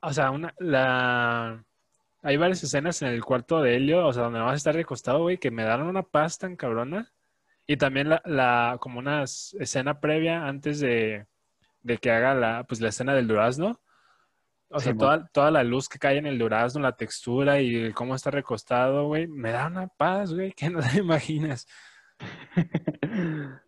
[0.02, 1.64] o sea, una, la...
[2.22, 5.20] Hay varias escenas en el cuarto de Helio, o sea, donde vas a estar recostado,
[5.20, 7.12] güey, que me dan una paz tan cabrona.
[7.66, 11.26] Y también la, la como una escena previa antes de,
[11.82, 13.80] de que haga la, pues, la escena del durazno.
[14.72, 18.14] O sea, toda, toda la luz que cae en el durazno, la textura y cómo
[18.14, 21.66] está recostado, güey, me da una paz, güey, que no te imaginas.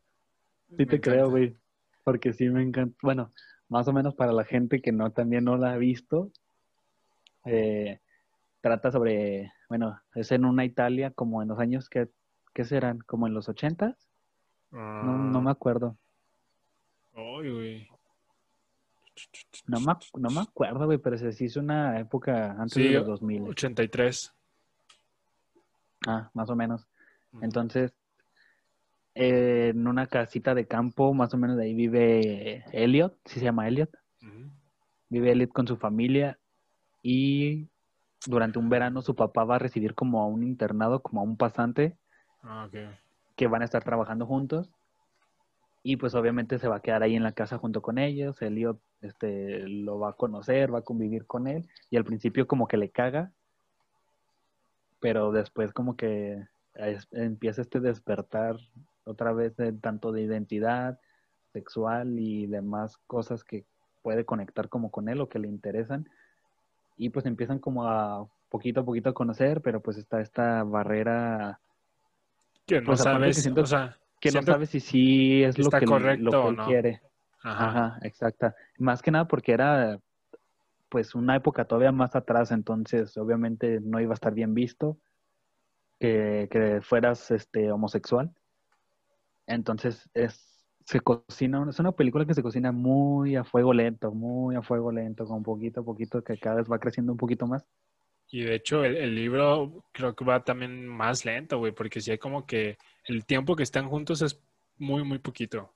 [0.75, 1.55] Sí Me te creo, güey,
[2.03, 2.97] porque sí me encanta.
[3.03, 3.35] Bueno,
[3.69, 6.31] más o menos para la gente que no también no la ha visto,
[7.45, 8.01] eh,
[8.63, 12.09] trata sobre, bueno, es en una Italia como en los años que,
[12.55, 13.01] ¿qué serán?
[13.01, 14.09] Como en los ochentas,
[14.71, 15.99] no, no me acuerdo.
[17.15, 17.89] Ay, güey.
[19.67, 23.07] No me, no me acuerdo, güey, pero se hizo una época antes Sí, de los
[23.07, 23.43] 2000.
[23.43, 24.33] 83.
[26.07, 26.87] Ah, más o menos.
[27.43, 27.93] Entonces,
[29.15, 33.45] eh, en una casita de campo, más o menos de ahí vive Elliot, sí se
[33.45, 33.91] llama Elliot.
[35.11, 36.39] Vive Elliot con su familia
[37.03, 37.69] y
[38.27, 41.37] durante un verano su papá va a recibir como a un internado, como a un
[41.37, 41.97] pasante
[42.43, 42.69] Ah,
[43.37, 44.71] que van a estar trabajando juntos.
[45.85, 48.41] Y pues obviamente se va a quedar ahí en la casa junto con ellos.
[48.41, 51.69] Elliot este, lo va a conocer, va a convivir con él.
[51.91, 53.33] Y al principio como que le caga,
[55.01, 58.57] pero después como que es- empieza este despertar
[59.05, 61.01] otra vez de, tanto de identidad
[61.53, 63.67] sexual y demás cosas que
[64.03, 66.09] puede conectar como con él o que le interesan.
[67.03, 71.59] Y pues empiezan como a poquito a poquito a conocer, pero pues está esta barrera
[72.65, 75.43] Que no Pues aparte que sabes, siento o sea, que siento- no sabe si sí
[75.43, 76.65] es lo que, correcto lo que él no.
[76.67, 77.01] quiere.
[77.43, 77.69] Ajá.
[77.69, 78.55] Ajá, exacta.
[78.79, 79.99] Más que nada porque era
[80.89, 84.97] pues una época todavía más atrás, entonces obviamente no iba a estar bien visto
[85.99, 88.31] que, que fueras este homosexual.
[89.49, 90.52] Entonces es
[90.85, 94.93] se cocina, es una película que se cocina muy a fuego lento, muy a fuego
[94.93, 97.65] lento, con poquito a poquito que cada vez va creciendo un poquito más.
[98.31, 102.11] Y de hecho, el, el libro creo que va también más lento, güey, porque sí
[102.11, 104.41] hay como que el tiempo que están juntos es
[104.79, 105.71] muy, muy poquito.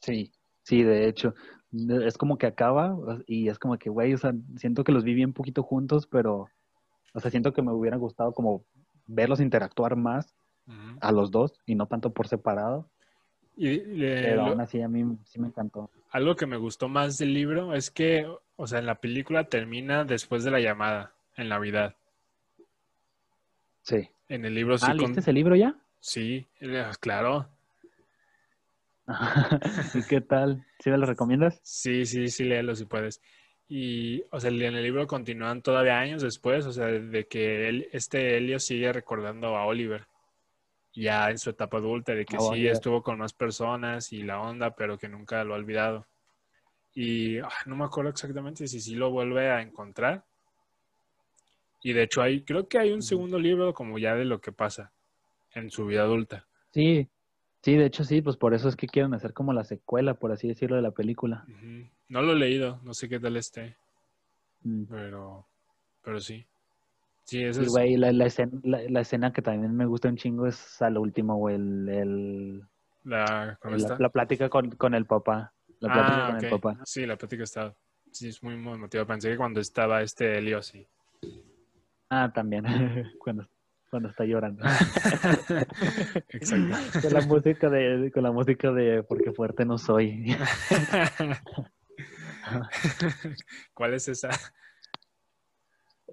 [0.00, 1.34] Sí, sí, de hecho,
[1.72, 2.96] es como que acaba
[3.26, 6.48] y es como que, güey, o sea, siento que los vi bien poquito juntos, pero,
[7.14, 8.64] o sea, siento que me hubiera gustado como
[9.06, 10.34] verlos interactuar más
[11.00, 12.88] a los dos y no tanto por separado.
[13.56, 15.90] Y, pero aún así a mí sí me encantó.
[16.10, 18.26] Algo que me gustó más del libro es que,
[18.56, 21.96] o sea, en la película termina después de la llamada, en Navidad.
[23.82, 24.08] Sí.
[24.28, 24.86] En el libro sí.
[24.88, 25.74] ¿Ah, ¿viste ese libro ya?
[26.00, 26.48] Sí,
[27.00, 27.48] claro.
[29.94, 30.64] ¿Y qué tal?
[30.78, 31.60] ¿Sí me lo recomiendas?
[31.62, 33.20] Sí, sí, sí, léelo si puedes.
[33.68, 37.88] Y, o sea, en el libro continúan todavía años después, o sea, de que él,
[37.92, 40.06] este Helio sigue recordando a Oliver,
[40.94, 44.74] ya en su etapa adulta, de que sí estuvo con más personas y la onda,
[44.74, 46.06] pero que nunca lo ha olvidado.
[46.94, 50.24] Y ah, no me acuerdo exactamente si sí lo vuelve a encontrar.
[51.82, 54.52] Y de hecho, hay, creo que hay un segundo libro como ya de lo que
[54.52, 54.92] pasa
[55.54, 56.46] en su vida adulta.
[56.72, 57.08] Sí,
[57.62, 60.32] Sí, de hecho sí, pues por eso es que quieren hacer como la secuela, por
[60.32, 61.44] así decirlo, de la película.
[62.08, 63.76] No lo he leído, no sé qué tal esté.
[64.62, 64.86] Mm.
[64.90, 65.46] Pero,
[66.02, 66.44] pero sí.
[67.32, 67.68] Sí, eso es...
[67.68, 71.00] güey, la, la, escena, la, escena que también me gusta un chingo es a lo
[71.00, 72.62] último, güey, el, el...
[73.04, 73.58] La,
[73.98, 75.50] la, plática con, con, el papá.
[75.80, 76.78] La plática ah, con el papá.
[76.84, 77.74] Sí, la plática está...
[78.10, 79.06] Sí, es muy, emotiva.
[79.06, 80.86] Pensé que cuando estaba este Helio, sí.
[82.10, 82.64] Ah, también.
[83.18, 83.48] cuando
[83.88, 84.62] cuando está llorando.
[86.28, 87.00] Exacto.
[87.02, 90.34] Con la música de, con la música de Porque fuerte no soy.
[93.74, 94.30] ¿Cuál es esa?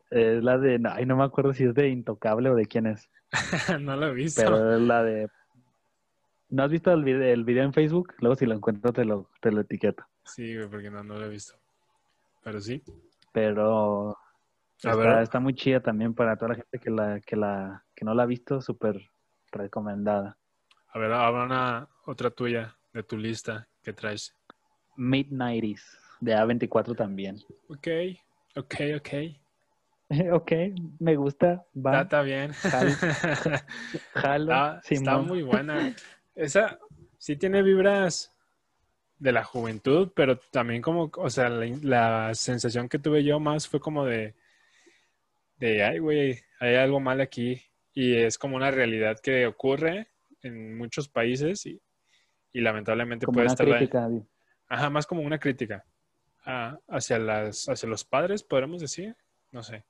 [0.10, 3.10] Es la de, ay, no me acuerdo si es de Intocable o de quién es.
[3.80, 4.41] no lo he visto.
[4.41, 5.30] Pero es la de,
[6.49, 8.14] ¿no has visto el video, el video en Facebook?
[8.20, 10.03] Luego si lo encuentro te lo, te lo etiqueto.
[10.26, 11.55] Sí, porque no, no lo he visto.
[12.43, 12.82] Pero sí.
[13.32, 14.18] Pero
[14.82, 18.14] Está, está, muy chida también para toda la gente que la que la que no
[18.14, 19.12] la ha visto, súper
[19.51, 20.38] recomendada.
[20.93, 24.34] A ver, habrá una otra tuya de tu lista que traes.
[24.95, 25.82] Mid-90s,
[26.22, 27.36] de A24 también.
[27.68, 27.88] Ok,
[28.55, 29.10] ok, ok.
[30.34, 30.51] ok,
[30.99, 31.66] me gusta.
[31.76, 32.01] Va.
[32.01, 32.51] Está, bien.
[34.14, 34.53] Jalo.
[34.53, 35.95] Ah, está muy buena.
[36.36, 36.80] Esa
[37.18, 38.36] sí tiene vibras
[39.18, 43.80] de la juventud, pero también como, o sea, la sensación que tuve yo más fue
[43.80, 44.36] como de
[45.60, 47.62] de, ay, güey, hay algo mal aquí.
[47.93, 50.07] Y es como una realidad que ocurre
[50.41, 51.82] en muchos países y,
[52.53, 53.68] lamentablemente puede estar...
[53.68, 54.10] Crítica,
[54.68, 55.84] Ajá, más como una crítica
[56.45, 59.16] ah, hacia, las, hacia los padres, podríamos decir.
[59.51, 59.84] No sé.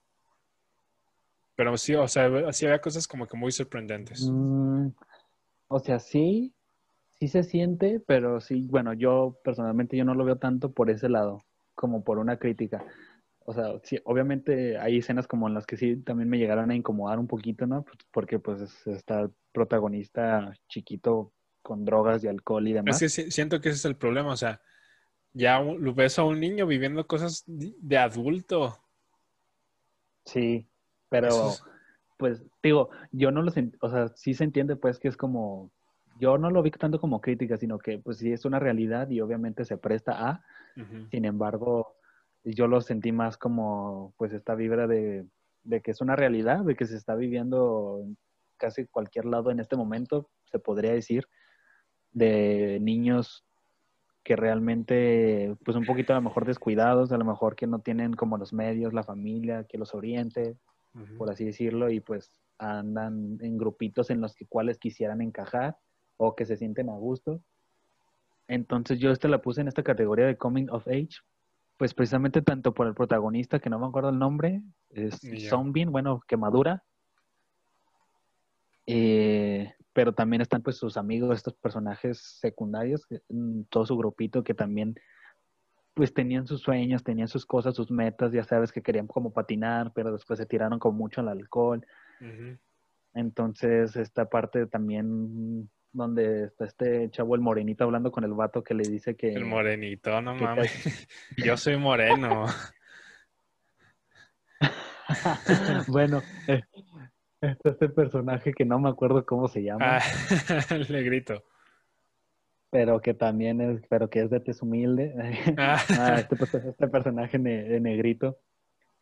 [1.60, 4.30] Pero sí, o sea, sí había cosas como que muy sorprendentes.
[4.32, 4.88] Mm,
[5.68, 6.54] o sea, sí,
[7.20, 11.10] sí se siente, pero sí, bueno, yo personalmente yo no lo veo tanto por ese
[11.10, 11.44] lado,
[11.76, 12.86] como por una crítica
[13.50, 16.76] o sea, sí, obviamente hay escenas como en las que sí también me llegaron a
[16.76, 17.84] incomodar un poquito, ¿no?
[17.84, 21.34] Pues, porque pues está el protagonista chiquito
[21.64, 23.02] con drogas y alcohol y demás.
[23.02, 24.62] Es que siento que ese es el problema, o sea,
[25.34, 28.78] ya ves a un niño viviendo cosas de adulto.
[30.26, 30.69] Sí,
[31.10, 31.52] pero
[32.18, 33.52] pues digo, yo no lo
[33.82, 35.72] o sea, sí se entiende pues que es como,
[36.20, 39.22] yo no lo vi tanto como crítica, sino que pues sí es una realidad y
[39.22, 40.44] obviamente se presta a,
[41.12, 41.96] sin embargo,
[42.44, 45.26] yo lo sentí más como pues esta vibra de,
[45.84, 48.18] que es una realidad, de que se está viviendo en
[48.58, 51.26] casi cualquier lado en este momento, se podría decir,
[52.12, 53.46] de niños
[54.24, 58.14] que realmente, pues un poquito a lo mejor descuidados, a lo mejor que no tienen
[58.14, 60.58] como los medios, la familia, que los oriente,
[61.18, 65.78] por así decirlo, y pues andan en grupitos en los que cuales quisieran encajar
[66.18, 67.42] o que se sienten a gusto.
[68.48, 71.20] Entonces yo esta la puse en esta categoría de coming of age
[71.80, 76.22] pues precisamente tanto por el protagonista, que no me acuerdo el nombre, es Zombie, bueno,
[76.28, 76.84] quemadura.
[78.86, 84.54] Eh, pero también están pues sus amigos, estos personajes secundarios, mm, todo su grupito que
[84.54, 84.94] también
[86.00, 89.92] pues tenían sus sueños, tenían sus cosas, sus metas, ya sabes que querían como patinar,
[89.94, 91.86] pero después se tiraron con mucho al alcohol.
[93.14, 98.76] Entonces esta parte también donde está este chavo, el morenito, hablando con el vato que
[98.76, 99.34] le dice que...
[99.34, 101.06] El morenito, no mames.
[101.38, 102.46] Yo soy moreno.
[105.90, 106.62] bueno, eh,
[107.42, 109.98] está este personaje que no me acuerdo cómo se llama.
[109.98, 110.02] Ah,
[110.70, 111.44] el negrito.
[112.72, 115.14] Pero que también es, pero que es de tez humilde.
[115.58, 115.78] Ah.
[115.98, 116.36] Ah, este,
[116.70, 118.38] este, personaje negrito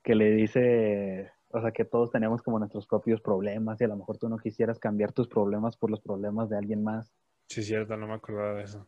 [0.03, 3.95] que le dice o sea, que todos tenemos como nuestros propios problemas y a lo
[3.95, 7.13] mejor tú no quisieras cambiar tus problemas por los problemas de alguien más.
[7.47, 8.86] Sí, cierto, no me acordaba de eso.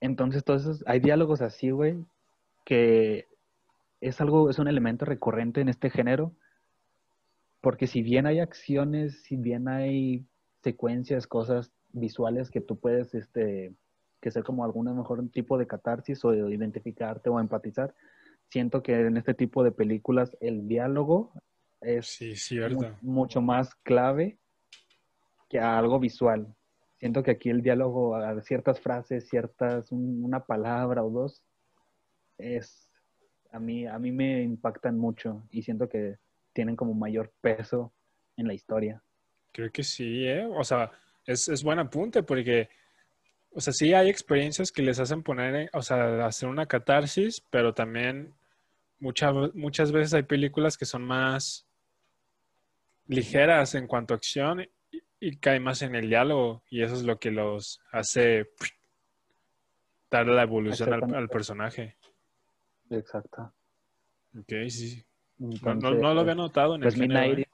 [0.00, 2.04] Entonces, todos hay diálogos así, güey,
[2.64, 3.26] que
[4.00, 6.32] es algo, es un elemento recurrente en este género,
[7.60, 10.24] porque si bien hay acciones, si bien hay
[10.62, 13.74] secuencias, cosas visuales que tú puedes, este,
[14.20, 17.94] que ser como algún mejor tipo de catarsis o de identificarte o empatizar,
[18.48, 21.32] siento que en este tipo de películas el diálogo
[21.80, 22.96] es sí, cierto.
[23.02, 24.38] mucho más clave
[25.48, 26.54] que algo visual.
[26.98, 31.44] siento que aquí el diálogo, a ciertas frases, ciertas, un- una palabra o dos,
[32.38, 32.90] es,
[33.52, 36.16] a mí, a mí me impactan mucho y siento que
[36.54, 37.92] tienen como mayor peso
[38.36, 39.02] en la historia.
[39.52, 40.46] Creo que sí, ¿eh?
[40.46, 40.90] O sea,
[41.26, 42.68] es, es buen apunte porque,
[43.52, 47.42] o sea, sí hay experiencias que les hacen poner, en- o sea, hacer una catarsis,
[47.50, 48.34] pero también
[48.98, 51.66] muchas muchas veces hay películas que son más
[53.08, 57.02] ligeras en cuanto a acción y, y cae más en el diálogo y eso es
[57.02, 58.48] lo que los hace
[60.10, 61.96] dar la evolución al, personaje.
[62.90, 63.52] Exacto.
[64.38, 65.04] Ok, sí.
[65.38, 67.48] No, no- lo había notado en el Pues género, ¿eh?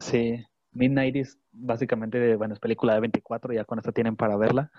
[0.00, 4.70] Sí, Midnight es básicamente, bueno, es película de 24, ya con esto tienen para verla.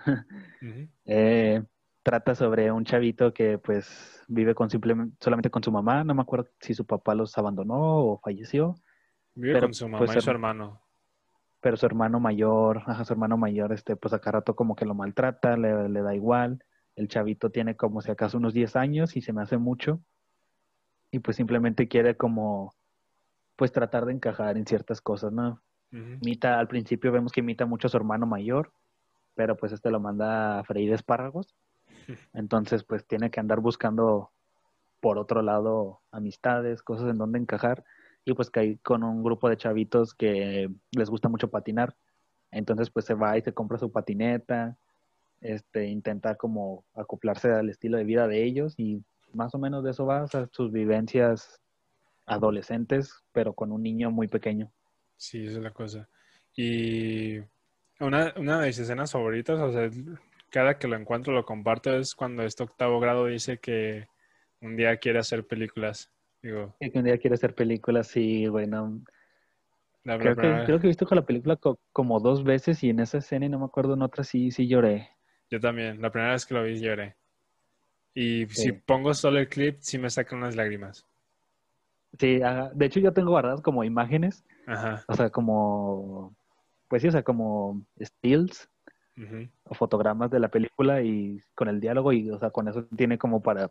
[1.04, 1.62] Eh,
[2.02, 6.22] trata sobre un chavito que pues vive con simplemente, solamente con su mamá, no me
[6.22, 8.74] acuerdo si su papá los abandonó o falleció,
[9.34, 10.82] Vive Pero, con su mamá pues, y su herma- hermano.
[11.60, 14.94] pero su hermano mayor, ajá, su hermano mayor, este, pues acá rato como que lo
[14.94, 16.62] maltrata, le, le da igual.
[16.96, 20.02] El chavito tiene como si acaso unos 10 años y se me hace mucho.
[21.10, 22.74] Y pues simplemente quiere como,
[23.56, 25.62] pues tratar de encajar en ciertas cosas, ¿no?
[25.92, 26.18] Ujú.
[26.22, 28.72] Imita, al principio vemos que imita mucho a su hermano mayor,
[29.34, 31.54] pero pues este lo manda a freír espárragos.
[32.32, 34.32] Entonces, pues tiene que andar buscando
[35.00, 37.84] por otro lado amistades, cosas en donde encajar.
[38.24, 41.96] Y pues cae con un grupo de chavitos que les gusta mucho patinar.
[42.52, 44.78] Entonces, pues se va y se compra su patineta,
[45.40, 49.90] este, intenta como acoplarse al estilo de vida de ellos y más o menos de
[49.90, 51.60] eso va, o sea, sus vivencias
[52.26, 54.70] adolescentes, pero con un niño muy pequeño.
[55.24, 56.08] Sí, esa es la cosa.
[56.56, 57.38] Y
[58.00, 59.88] una, una de mis escenas favoritas, o sea,
[60.50, 64.08] cada que lo encuentro lo comparto, es cuando este octavo grado dice que
[64.60, 66.10] un día quiere hacer películas.
[66.42, 69.00] Digo, que un día quiere hacer películas, sí, bueno,
[70.04, 72.88] la Creo que, creo que he visto con la película co- como dos veces y
[72.88, 75.10] en esa escena y no me acuerdo en otra sí, sí lloré.
[75.50, 77.16] yo también, la primera vez que lo vi lloré.
[78.14, 78.62] Y Sí.
[78.62, 81.06] si pongo solo el clip, sí me sacan unas lágrimas.
[82.18, 82.38] Sí,
[82.74, 85.04] de hecho yo tengo guardadas como imágenes, Ajá.
[85.08, 86.34] o sea, como,
[86.88, 88.68] pues sí, o sea, como stills
[89.64, 93.18] o fotogramas de la película y con el diálogo y, o sea, con eso tiene
[93.18, 93.70] como para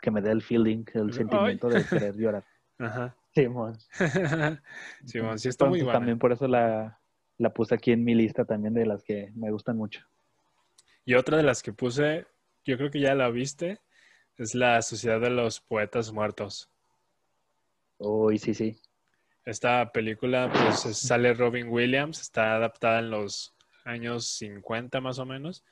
[0.00, 2.44] que me dé el feeling, el sentimiento de querer llorar.
[2.78, 3.16] Ajá.
[3.34, 3.76] Simón.
[5.04, 5.98] Simón, sí está muy buena.
[5.98, 6.98] también por eso la,
[7.36, 10.04] la puse aquí en mi lista también de las que me gustan mucho.
[11.04, 12.26] Y otra de las que puse,
[12.64, 13.80] yo creo que ya la viste,
[14.36, 16.70] es la Sociedad de los Poetas Muertos.
[17.98, 18.80] Uy, sí, sí.
[19.44, 25.26] Esta película, pues es- sale Robin Williams, está adaptada en los años 50 más o
[25.26, 25.64] menos.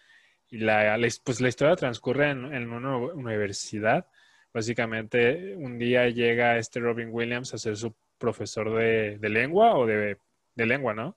[0.48, 4.06] Y la, pues la historia transcurre en, en una universidad.
[4.54, 9.84] Básicamente, un día llega este Robin Williams a ser su profesor de, de lengua o
[9.86, 10.16] de,
[10.54, 11.16] de lengua, ¿no?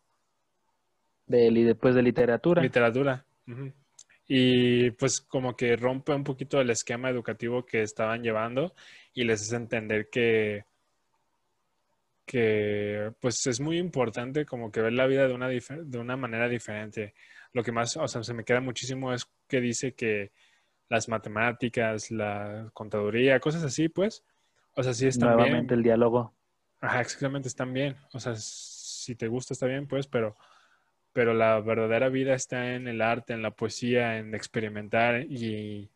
[1.27, 2.61] De, después de literatura.
[2.61, 3.25] Literatura.
[4.27, 8.75] Y pues como que rompe un poquito el esquema educativo que estaban llevando
[9.13, 10.65] y les hace entender que,
[12.29, 16.47] que pues es muy importante como que ver la vida de una, de una manera
[16.47, 17.15] diferente.
[17.53, 20.31] Lo que más, o sea, se me queda muchísimo es que dice que
[20.89, 24.23] las matemáticas, la contaduría, cosas así, pues,
[24.75, 25.37] o sea, sí están bien.
[25.37, 26.35] Nuevamente el diálogo.
[26.81, 27.95] Ajá, exactamente, están bien.
[28.13, 30.37] O sea, si te gusta está bien, pues, pero,
[31.11, 35.89] pero la verdadera vida está en el arte, en la poesía, en experimentar y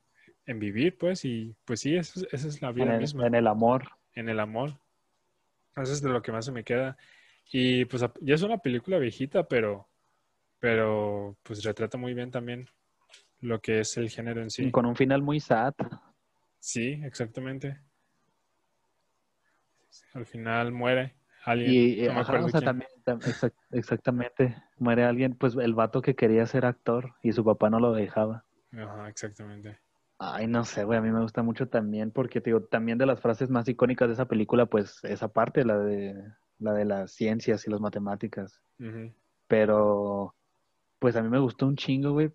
[0.48, 3.28] en vivir, pues, y pues sí, eso es- esa es la En vida el, misma,
[3.28, 3.84] en el amor.
[4.16, 4.80] en el amor.
[5.76, 6.98] Eso es de lo que más se me queda.
[7.52, 9.88] Y pues ya es una película viejita, pero,
[10.60, 12.68] pero pues retrata muy bien también
[13.42, 14.72] lo que es el género en sí.
[14.72, 15.74] Con un final muy sad.
[16.60, 17.80] Sí, exactamente.
[20.14, 21.16] Al final muere
[21.46, 21.74] alguien.
[21.74, 22.70] Y, eh, no me ajá, acuerdo o sea, quién.
[22.70, 27.44] también, tam- exact- exactamente, muere alguien, pues el vato que quería ser actor y su
[27.44, 28.46] papá no lo dejaba.
[28.74, 29.80] Ajá, exactamente.
[30.26, 33.06] Ay, no sé, güey, a mí me gusta mucho también porque, te digo, también de
[33.06, 36.16] las frases más icónicas de esa película, pues esa parte, la de,
[36.60, 38.62] la de las ciencias y las matemáticas.
[39.48, 40.34] Pero,
[41.00, 42.32] pues a mí me gustó un chingo, güey,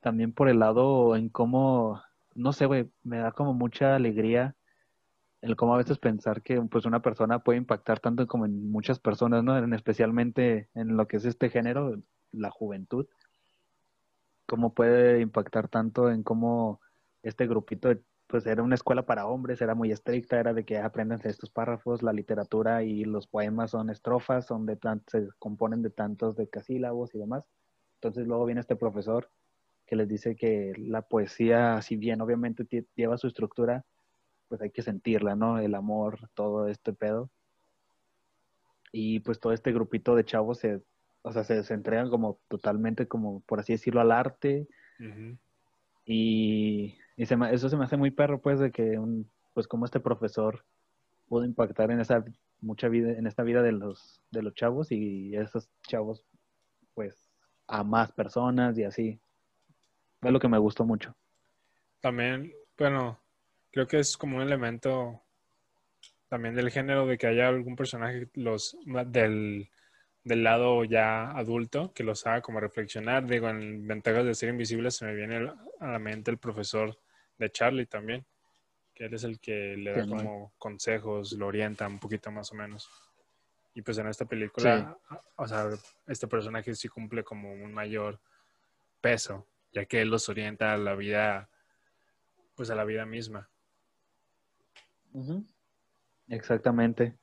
[0.00, 2.00] también por el lado en cómo,
[2.34, 4.56] no sé, güey, me da como mucha alegría
[5.42, 8.98] el cómo a veces pensar que pues una persona puede impactar tanto como en muchas
[8.98, 9.56] personas, ¿no?
[9.58, 12.00] En especialmente en lo que es este género,
[12.32, 13.06] la juventud.
[14.46, 16.80] Cómo puede impactar tanto en cómo
[17.28, 17.90] este grupito,
[18.26, 22.02] pues era una escuela para hombres, era muy estricta, era de que aprendan estos párrafos,
[22.02, 27.14] la literatura y los poemas son estrofas, son de tan- se componen de tantos decasílabos
[27.14, 27.44] y demás.
[27.94, 29.30] Entonces luego viene este profesor
[29.86, 32.66] que les dice que la poesía, si bien obviamente
[32.96, 33.84] lleva su estructura,
[34.48, 35.58] pues hay que sentirla, ¿no?
[35.58, 37.30] El amor, todo este pedo.
[38.92, 40.82] Y pues todo este grupito de chavos se
[41.26, 44.68] o sea, se, se entregan como totalmente, como por así decirlo, al arte.
[46.04, 49.66] Y, y se me- eso se me hace muy perro, pues, de que un, pues
[49.66, 50.64] como este profesor
[51.28, 52.24] pudo impactar en esa
[52.60, 56.24] mucha vida, en esta vida de los, de los chavos y esos chavos,
[56.94, 57.30] pues,
[57.66, 59.20] a más personas y así.
[60.22, 61.14] Es lo que me gustó mucho.
[62.00, 63.20] También, bueno,
[63.70, 65.22] creo que es como un elemento
[66.28, 69.70] también del género de que haya algún personaje los del,
[70.24, 73.26] del lado ya adulto que los haga como reflexionar.
[73.26, 76.98] Digo, en Ventajas de ser invisible se me viene a la mente el profesor
[77.38, 78.24] de Charlie también,
[78.94, 82.54] que él es el que le da como consejos, lo orienta un poquito más o
[82.54, 82.90] menos.
[83.74, 84.98] Y pues en esta película,
[85.36, 85.68] o sea,
[86.06, 88.18] este personaje sí cumple como un mayor
[89.02, 91.50] peso, ya que él los orienta a la vida,
[92.54, 93.50] pues a la vida misma.
[96.28, 97.14] Exactamente.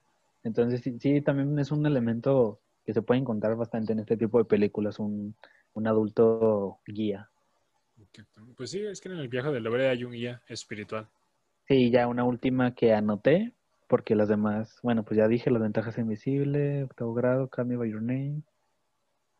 [0.43, 4.37] Entonces, sí, sí, también es un elemento que se puede encontrar bastante en este tipo
[4.37, 5.35] de películas, un,
[5.73, 7.29] un adulto guía.
[8.55, 11.07] Pues sí, es que en el viaje del hombre hay un guía espiritual.
[11.67, 13.53] Sí, ya una última que anoté,
[13.87, 18.01] porque las demás, bueno, pues ya dije las ventajas invisibles, octavo grado, Me By Your
[18.01, 18.43] Name,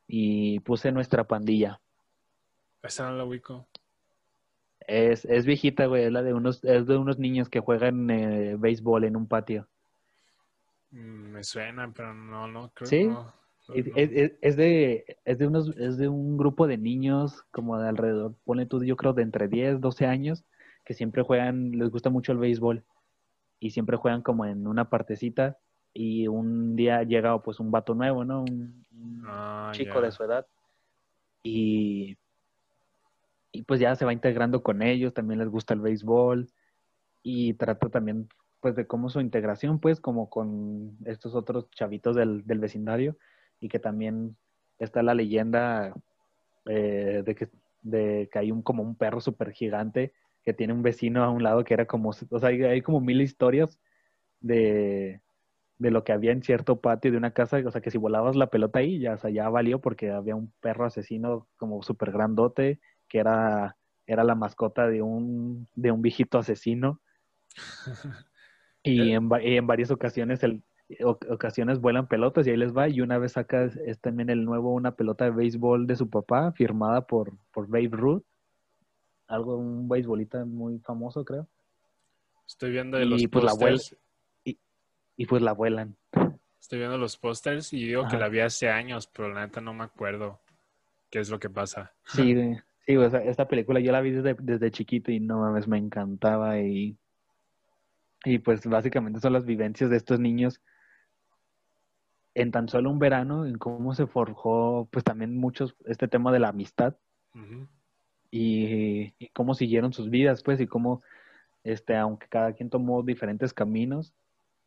[0.07, 1.79] y puse nuestra pandilla.
[2.83, 3.67] Esa no la ubico.
[4.87, 8.55] Es, es viejita, güey, es la de unos, es de unos niños que juegan eh,
[8.57, 9.67] béisbol en un patio.
[10.91, 12.97] Mm, Me suena, pero no, no, creo ¿Sí?
[12.97, 13.33] que no.
[13.69, 18.65] Es, de, es de unos, es de un grupo de niños como de alrededor, ponle
[18.65, 20.43] tú, yo creo de entre 10, 12 años,
[20.83, 22.83] que siempre juegan, les gusta mucho el béisbol.
[23.59, 25.57] Y siempre juegan como en una partecita
[25.93, 28.41] y un día llega pues un vato nuevo, ¿no?
[28.41, 30.45] Un, un Ah, chico de su edad.
[31.43, 32.17] Y,
[33.53, 36.49] y pues ya se va integrando con ellos, también les gusta el béisbol.
[37.21, 38.27] Y trata también
[38.59, 43.15] pues de cómo su integración pues como con estos otros chavitos del, del vecindario
[43.63, 44.35] y que también
[44.77, 45.93] está la leyenda
[46.65, 47.47] eh, de, que,
[47.81, 50.11] de que hay un como un perro súper gigante
[50.43, 52.99] que tiene un vecino a un lado que era como, o sea, hay, hay como
[52.99, 53.79] mil historias
[54.41, 55.21] de,
[55.77, 58.35] de lo que había en cierto patio de una casa, o sea, que si volabas
[58.35, 62.11] la pelota ahí, ya, o sea, ya valió porque había un perro asesino como súper
[62.11, 66.99] grandote, que era, era la mascota de un, de un viejito asesino.
[68.85, 70.61] Y en, va- y en varias ocasiones, el,
[71.01, 72.89] ocasiones vuelan pelotas y ahí les va.
[72.89, 76.51] Y una vez saca es también el nuevo una pelota de béisbol de su papá,
[76.51, 78.23] firmada por, por Babe Ruth.
[79.27, 81.47] Algo, un beisbolista muy famoso, creo.
[82.45, 84.57] Estoy viendo de Y, los pues, la.
[85.15, 85.95] Y pues la vuelan.
[86.59, 89.73] Estoy viendo los pósters y digo que la vi hace años, pero la neta no
[89.73, 90.39] me acuerdo
[91.09, 91.93] qué es lo que pasa.
[92.05, 92.35] Sí,
[92.85, 95.77] sí, o sea, esta película yo la vi desde, desde chiquito y no mames, me
[95.77, 96.97] encantaba y,
[98.23, 100.61] y pues básicamente son las vivencias de estos niños
[102.35, 106.39] en tan solo un verano, en cómo se forjó pues también muchos este tema de
[106.39, 106.95] la amistad
[108.31, 111.01] y cómo siguieron sus vidas pues y cómo
[111.63, 114.13] este aunque cada quien tomó diferentes caminos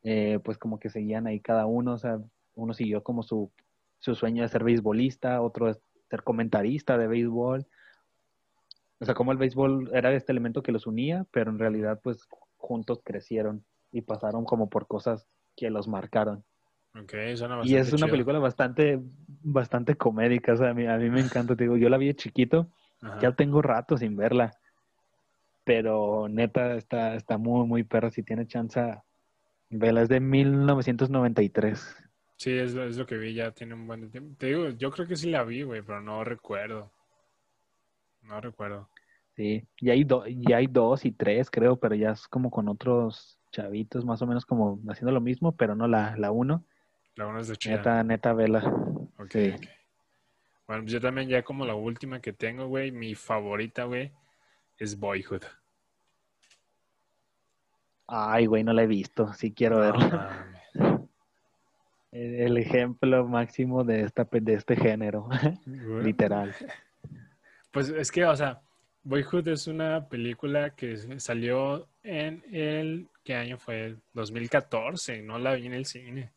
[0.08, 2.20] eh, pues como que seguían ahí cada uno, o sea,
[2.54, 3.50] uno siguió como su,
[3.98, 7.66] su sueño de ser beisbolista, otro de ser comentarista de béisbol.
[9.00, 12.28] O sea, como el béisbol era este elemento que los unía, pero en realidad pues
[12.56, 15.26] juntos crecieron y pasaron como por cosas
[15.56, 16.44] que los marcaron.
[17.02, 18.10] Ok, suena Y es una chido.
[18.10, 18.98] película bastante,
[19.42, 22.06] bastante comédica, o sea, a mí, a mí me encanta, te digo, yo la vi
[22.06, 22.70] de chiquito,
[23.02, 23.18] Ajá.
[23.20, 24.52] ya tengo rato sin verla,
[25.64, 28.80] pero neta está, está muy, muy perra, si tiene chance,
[29.68, 31.96] vela, es de 1993.
[32.36, 34.34] Sí, es, lo- es lo que vi, ya tiene un buen tiempo.
[34.38, 36.92] Te digo, yo creo que sí la vi, güey, pero no recuerdo.
[38.22, 38.88] No recuerdo.
[39.36, 42.68] Sí, y hay, do- y hay dos y tres, creo, pero ya es como con
[42.68, 46.64] otros chavitos, más o menos como haciendo lo mismo, pero no la, la uno.
[47.16, 47.76] La una es de chida.
[47.76, 48.62] Neta, neta, vela.
[49.18, 49.54] Ok, sí.
[50.66, 54.12] Bueno, pues yo también ya como la última que tengo, güey, mi favorita, güey,
[54.78, 55.42] es Boyhood.
[58.08, 60.46] Ay, güey, no la he visto, sí quiero No verla.
[62.12, 65.28] El ejemplo máximo de, esta, de este género,
[65.66, 66.54] literal.
[67.70, 68.60] Pues es que, o sea,
[69.02, 73.96] Boyhood es una película que salió en el, ¿qué año fue?
[74.14, 76.32] 2014, no la vi en el cine.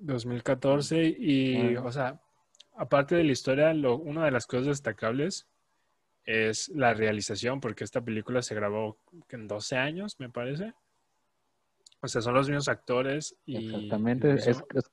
[0.00, 2.20] 2014 y, o sea,
[2.76, 5.46] aparte de la historia, lo, una de las cosas destacables
[6.24, 8.98] es la realización, porque esta película se grabó
[9.28, 10.74] en 12 años, me parece.
[12.00, 13.66] O sea, son los mismos actores y...
[13.66, 14.90] Exactamente, y es, es,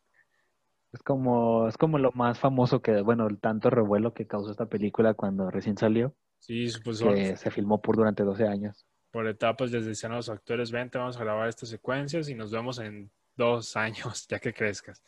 [0.93, 4.67] es como, es como lo más famoso que, bueno, el tanto revuelo que causó esta
[4.67, 8.85] película cuando recién salió, sí, pues que se filmó por durante 12 años.
[9.09, 12.51] por etapas les decían a los actores, vente, vamos a grabar estas secuencias y nos
[12.51, 15.01] vemos en dos años, ya que crezcas.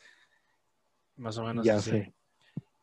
[1.16, 1.90] Más o menos Ya así.
[1.90, 2.14] sé.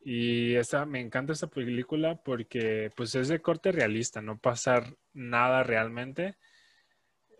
[0.05, 5.63] Y esta, me encanta esta película porque pues es de corte realista, no pasar nada
[5.63, 6.35] realmente.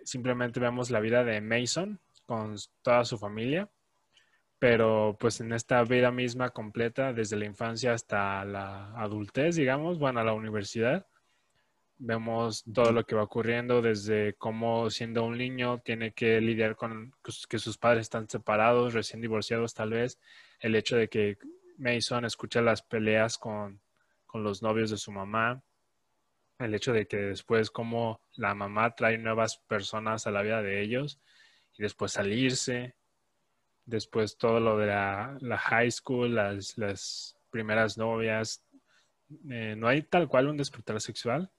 [0.05, 3.69] Simplemente vemos la vida de Mason con toda su familia,
[4.59, 10.21] pero pues en esta vida misma completa, desde la infancia hasta la adultez, digamos, bueno,
[10.21, 11.05] a la universidad,
[12.05, 17.13] vemos todo lo que va ocurriendo, desde cómo siendo un niño tiene que lidiar con
[17.49, 20.19] que sus padres están separados, recién divorciados tal vez,
[20.59, 21.37] el hecho de que
[21.77, 23.79] Mason escucha las peleas con,
[24.25, 25.63] con los novios de su mamá,
[26.59, 30.81] el hecho de que después como la mamá trae nuevas personas a la vida de
[30.81, 31.19] ellos
[31.77, 32.95] y después salirse,
[33.85, 38.61] después todo lo de la, la high school, las, las primeras novias,
[39.49, 41.49] eh, no hay tal cual un despertar sexual,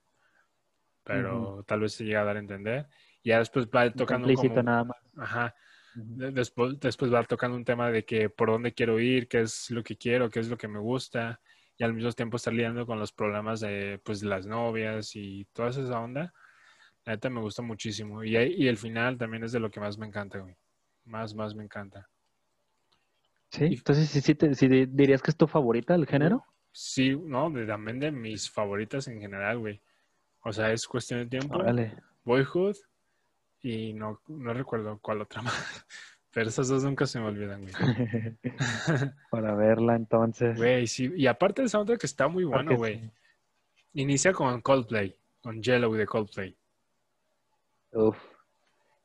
[1.05, 2.89] pero tal vez se llega a dar a entender.
[3.23, 4.97] Y ya después va tocando como, nada más.
[5.17, 5.55] ajá,
[5.95, 9.83] Después, después va tocando un tema de que por dónde quiero ir, qué es lo
[9.85, 11.41] que quiero, qué es lo que me gusta,
[11.77, 15.71] y al mismo tiempo estar lidiando con los problemas de pues las novias y toda
[15.71, 16.33] esa onda.
[17.05, 18.25] La neta me gusta muchísimo.
[18.25, 20.57] Y, y el final también es de lo que más me encanta, güey.
[21.05, 22.09] Más, más me encanta.
[23.51, 26.45] Sí, entonces sí, sí, te- sí dirías que es tu favorita el género.
[26.73, 29.81] Sí, no, de, también de mis favoritas en general, güey.
[30.45, 31.57] O sea, es cuestión de tiempo.
[31.57, 31.97] Órale.
[32.25, 32.77] Boyhood
[33.63, 35.55] y no, no recuerdo cuál otra más.
[36.33, 37.73] Pero esas dos nunca se me olvidan, güey.
[39.31, 40.57] Para verla entonces.
[40.57, 41.11] Güey, sí.
[41.17, 43.01] Y aparte el soundtrack está muy Porque bueno, güey.
[43.01, 43.11] sí.
[43.95, 46.57] Inicia con Coldplay, con Yellow de Coldplay.
[47.93, 48.19] Uf.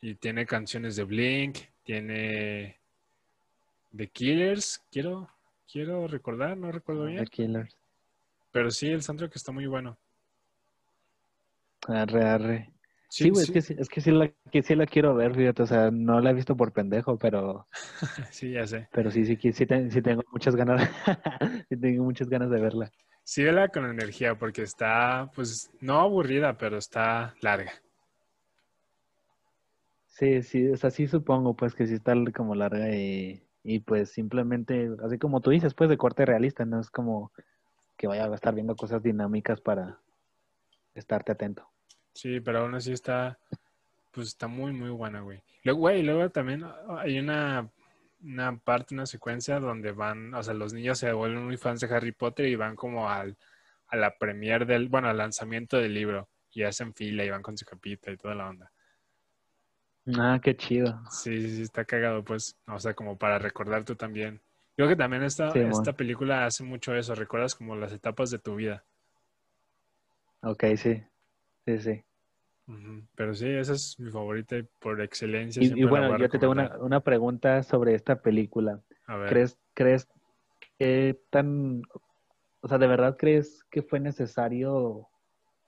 [0.01, 2.79] Y tiene canciones de Blink, tiene
[3.95, 5.29] The Killers, quiero,
[5.71, 7.25] quiero recordar, no recuerdo The bien.
[7.25, 7.77] Killers.
[8.51, 9.95] Pero sí, el soundtrack está muy bueno.
[11.87, 12.73] Arre, arre.
[13.09, 15.65] Sí, güey, es que es que sí la, que sí la quiero ver, fíjate, o
[15.65, 17.67] sea, no la he visto por pendejo, pero,
[18.31, 18.87] sí, ya sé.
[18.91, 20.87] pero sí, sí, sí, te- sí tengo muchas ganas,
[21.69, 22.91] sí tengo muchas ganas de verla.
[23.23, 27.71] Sí, vela con energía porque está, pues, no aburrida, pero está larga.
[30.07, 34.11] Sí, sí, o sea, sí supongo, pues, que sí está como larga y, y pues
[34.11, 37.31] simplemente, así como tú dices, pues, de corte realista, no es como
[37.97, 39.99] que vaya a estar viendo cosas dinámicas para
[40.93, 41.67] estarte atento.
[42.13, 43.39] Sí, pero aún así está,
[44.11, 45.41] pues está muy, muy buena, güey.
[45.63, 46.65] Luego, güey, luego también
[46.97, 47.69] hay una,
[48.23, 51.93] una parte, una secuencia donde van, o sea, los niños se vuelven muy fans de
[51.95, 53.37] Harry Potter y van como al,
[53.87, 57.57] a la premier del, bueno, al lanzamiento del libro y hacen fila y van con
[57.57, 58.71] su capita y toda la onda.
[60.17, 60.99] Ah, qué chido.
[61.11, 64.41] Sí, sí, sí, está cagado, pues, o sea, como para recordar tú también.
[64.75, 68.39] Creo que también esta, Sí, esta película hace mucho eso, recuerdas como las etapas de
[68.39, 68.85] tu vida.
[70.41, 71.03] Ok, sí,
[71.65, 72.03] sí, sí.
[73.15, 75.61] Pero sí, esa es mi favorita y por excelencia.
[75.63, 78.81] Y, bueno, yo te tengo una, una pregunta sobre esta película.
[79.07, 79.29] A ver.
[79.29, 80.07] ¿Crees, crees
[80.77, 81.81] que tan,
[82.61, 85.09] o sea, de verdad crees que fue necesario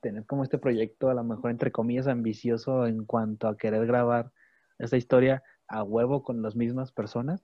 [0.02, 4.31] tener como este proyecto, a lo mejor entre comillas, ambicioso en cuanto a querer grabar
[4.80, 7.41] esta historia a huevo con las mismas personas?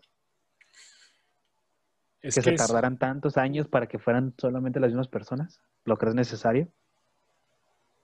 [2.22, 5.62] Es que se es- tardaran tantos años para que fueran solamente las mismas personas?
[5.86, 6.72] ¿Lo crees necesario?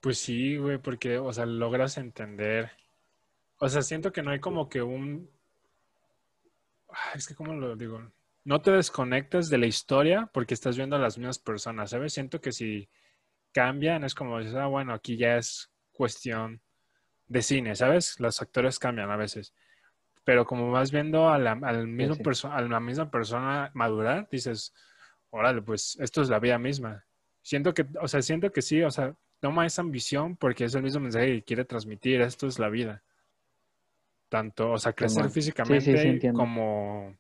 [0.04, 2.72] Pues sí, güey, porque, o sea, logras entender.
[3.58, 5.30] O sea, siento que no hay como que un.
[6.90, 8.02] Ah, Es que, ¿cómo lo digo?
[8.44, 12.14] No te desconectas de la historia porque estás viendo a las mismas personas, ¿sabes?
[12.14, 12.90] Siento que si
[13.54, 16.62] cambian, es como, ah, bueno, aquí ya es cuestión
[17.28, 18.20] de cine, ¿sabes?
[18.20, 19.54] Los actores cambian a veces.
[20.26, 22.24] Pero como vas viendo a la, al mismo sí.
[22.24, 24.74] perso- a la misma persona madurar, dices,
[25.32, 27.06] órale, pues esto es la vida misma.
[27.42, 30.84] Siento que, o sea, siento que sí, o sea, toma esa ambición porque es el
[30.84, 33.04] mismo mensaje que quiere transmitir, esto es la vida.
[34.30, 37.14] Tanto, o sea, crecer sí, sí, físicamente como,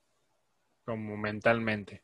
[0.86, 2.02] como mentalmente.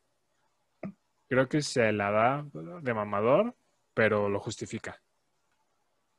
[1.26, 3.56] Creo que se la da de mamador,
[3.94, 5.00] pero lo justifica.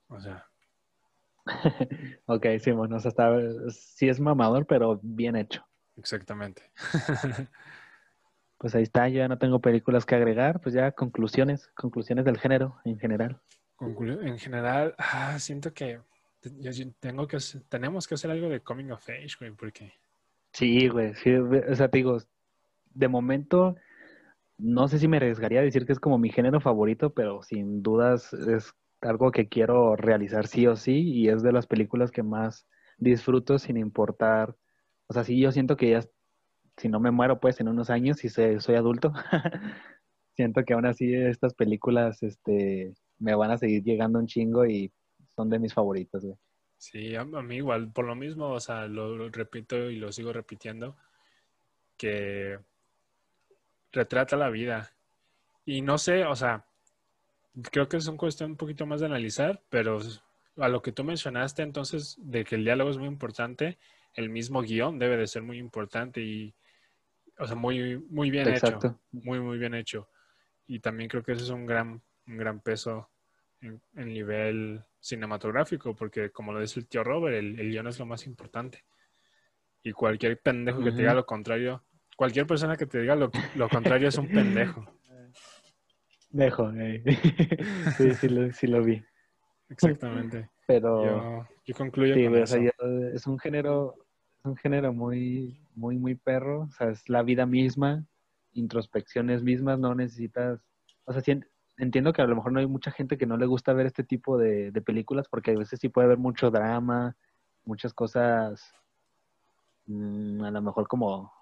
[0.08, 0.48] O sea,
[2.26, 3.30] ok, sí, bueno, o sea, está,
[3.70, 5.64] sí es mamador, pero bien hecho.
[5.96, 6.72] exactamente.
[8.58, 12.38] Pues ahí está, yo ya no tengo películas que agregar, pues ya conclusiones, conclusiones del
[12.38, 13.42] género en general.
[13.82, 16.00] En general, ah, siento que
[17.00, 17.38] tengo que
[17.70, 19.94] tenemos que hacer algo de coming of age, güey, porque
[20.54, 22.18] Sí, güey, sí, o sea, te digo,
[22.94, 23.76] de momento,
[24.58, 27.82] no sé si me arriesgaría a decir que es como mi género favorito, pero sin
[27.82, 32.24] dudas es algo que quiero realizar sí o sí, y es de las películas que
[32.24, 32.68] más
[32.98, 34.56] disfruto sin importar,
[35.08, 36.02] o sea, sí, yo siento que ya,
[36.78, 39.14] si no me muero, pues, en unos años, si soy adulto,
[40.36, 44.92] siento que aún así estas películas, este, me van a seguir llegando un chingo y
[45.36, 46.38] son de mis favoritas, güey.
[46.78, 50.34] sí, a, mí igual, por lo mismo, o sea, lo, lo repito y lo sigo
[50.34, 50.98] repitiendo,
[51.98, 52.60] que
[53.92, 54.92] retrata la vida.
[55.66, 56.66] Y no sé, o sea,
[57.72, 60.00] creo que es una cuestión un poquito más de analizar, pero
[60.58, 63.78] a lo que tú mencionaste entonces de que el diálogo es muy importante,
[64.14, 66.54] el mismo guion debe de ser muy importante y,
[67.40, 69.00] o sea, muy, muy bien hecho.
[69.12, 70.10] Muy, muy bien hecho.
[70.68, 73.10] Y también creo que ese es un gran, un gran peso
[73.62, 78.26] en, nivel cinematográfico, porque como lo dice el tío Robert, el, guion es lo más
[78.26, 78.84] importante.
[79.84, 81.84] Y cualquier pendejo que te diga lo contrario,
[82.16, 84.86] cualquier persona que te diga lo, lo contrario es un pendejo.
[86.30, 86.72] Dejo,
[87.98, 89.04] sí, sí lo, sí lo vi.
[89.70, 90.50] Exactamente.
[90.66, 92.58] Pero yo, concluyo con eso.
[93.14, 93.96] es un género,
[94.40, 96.62] es un género muy, muy, muy perro.
[96.62, 98.06] O sea, es la vida misma,
[98.54, 100.62] introspecciones mismas, no necesitas,
[101.06, 101.22] o sea,
[101.82, 104.04] entiendo que a lo mejor no hay mucha gente que no le gusta ver este
[104.04, 107.18] tipo de, películas porque a veces sí puede haber mucho drama,
[107.66, 108.74] muchas cosas,
[109.88, 111.34] mm, a lo mejor como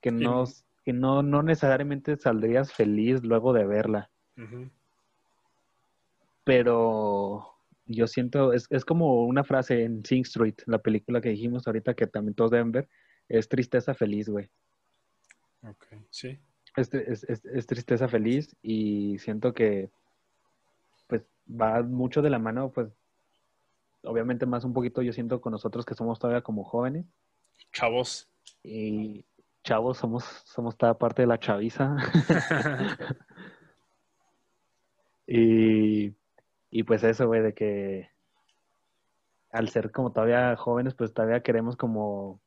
[0.00, 0.44] que no,
[0.84, 4.10] que no, no necesariamente saldrías feliz luego de verla.
[6.44, 11.66] Pero yo siento, es, es como una frase en Sing Street, la película que dijimos
[11.66, 12.88] ahorita que también todos deben ver,
[13.28, 14.48] es tristeza feliz, güey.
[15.62, 16.38] Ok, sí.
[16.76, 19.90] Es, es, es, tristeza feliz y siento que
[21.08, 22.88] pues va mucho de la mano, pues
[24.04, 27.06] obviamente más un poquito yo siento con nosotros que somos todavía como jóvenes.
[27.72, 28.28] Chavos.
[28.62, 29.24] Y
[29.64, 31.96] chavos somos, somos toda parte de la chaviza.
[35.26, 36.14] y
[36.70, 38.10] y pues eso, güey, de que
[39.50, 42.40] al ser como todavía jóvenes, pues todavía queremos como,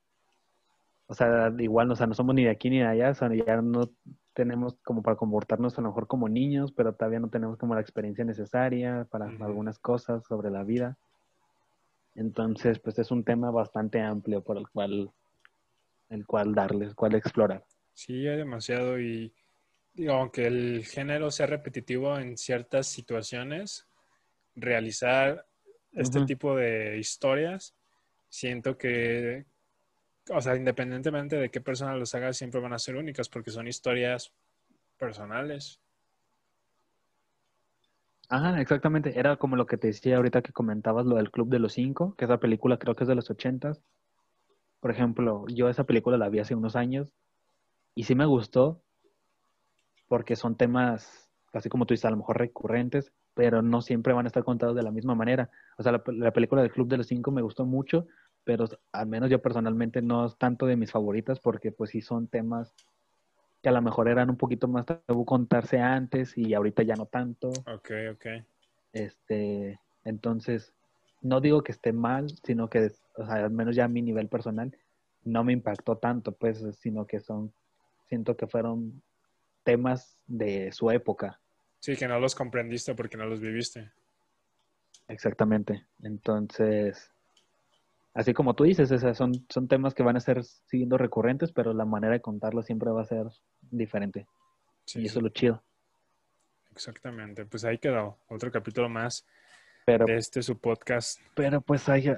[1.13, 3.29] o sea, igual, o sea, no somos ni de aquí ni de allá, o sea,
[3.31, 3.91] ya no
[4.33, 7.81] tenemos como para comportarnos a lo mejor como niños, pero todavía no tenemos como la
[7.81, 10.97] experiencia necesaria para algunas cosas sobre la vida.
[12.15, 15.11] Entonces, pues es un tema bastante amplio por el cual,
[16.09, 17.63] el cual darles, el cual explorar.
[17.93, 19.31] Sí, hay demasiado y
[19.93, 23.87] digo, aunque el género sea repetitivo en ciertas situaciones,
[24.55, 25.45] realizar
[25.91, 27.75] este tipo de historias,
[28.29, 29.45] siento que,
[30.29, 33.67] o sea, independientemente de qué persona los haga, siempre van a ser únicas porque son
[33.67, 34.31] historias
[34.97, 35.79] personales.
[38.29, 39.19] Ajá, exactamente.
[39.19, 42.15] Era como lo que te decía ahorita que comentabas lo del Club de los Cinco,
[42.15, 43.81] que esa película creo que es de los ochentas.
[44.79, 47.13] Por ejemplo, yo esa película la vi hace unos años
[47.95, 48.81] y sí me gustó
[50.07, 54.25] porque son temas, así como tú dices, a lo mejor recurrentes, pero no siempre van
[54.25, 55.49] a estar contados de la misma manera.
[55.77, 58.07] O sea, la, película del Club de los Cinco me gustó mucho,
[58.43, 62.27] pero al menos yo personalmente no es tanto de mis favoritas porque pues sí son
[62.27, 62.73] temas
[63.61, 67.05] que a lo mejor eran un poquito más tabú contarse antes y ahorita ya no
[67.05, 67.49] tanto.
[67.49, 68.25] Ok, ok.
[68.91, 70.73] Este, entonces,
[71.21, 74.27] no digo que esté mal, sino que, o sea, al menos ya a mi nivel
[74.27, 74.77] personal,
[75.23, 77.53] no me impactó tanto, pues, sino que son,
[78.09, 79.01] siento que fueron
[79.63, 81.39] temas de su época.
[81.79, 83.91] Sí, que no los comprendiste porque no los viviste.
[85.07, 85.85] Exactamente.
[86.01, 87.12] Entonces,
[88.13, 91.85] así como tú dices, son, son temas que van a ser siguiendo recurrentes, pero la
[91.85, 93.25] manera de contarlo siempre va a ser
[93.61, 94.27] diferente.
[94.95, 95.63] y eso es lo chido.
[96.71, 97.45] Exactamente.
[97.45, 99.25] Pues ahí quedó otro capítulo más
[99.85, 101.19] pero, de este su podcast.
[101.35, 102.15] Pero pues hay uh,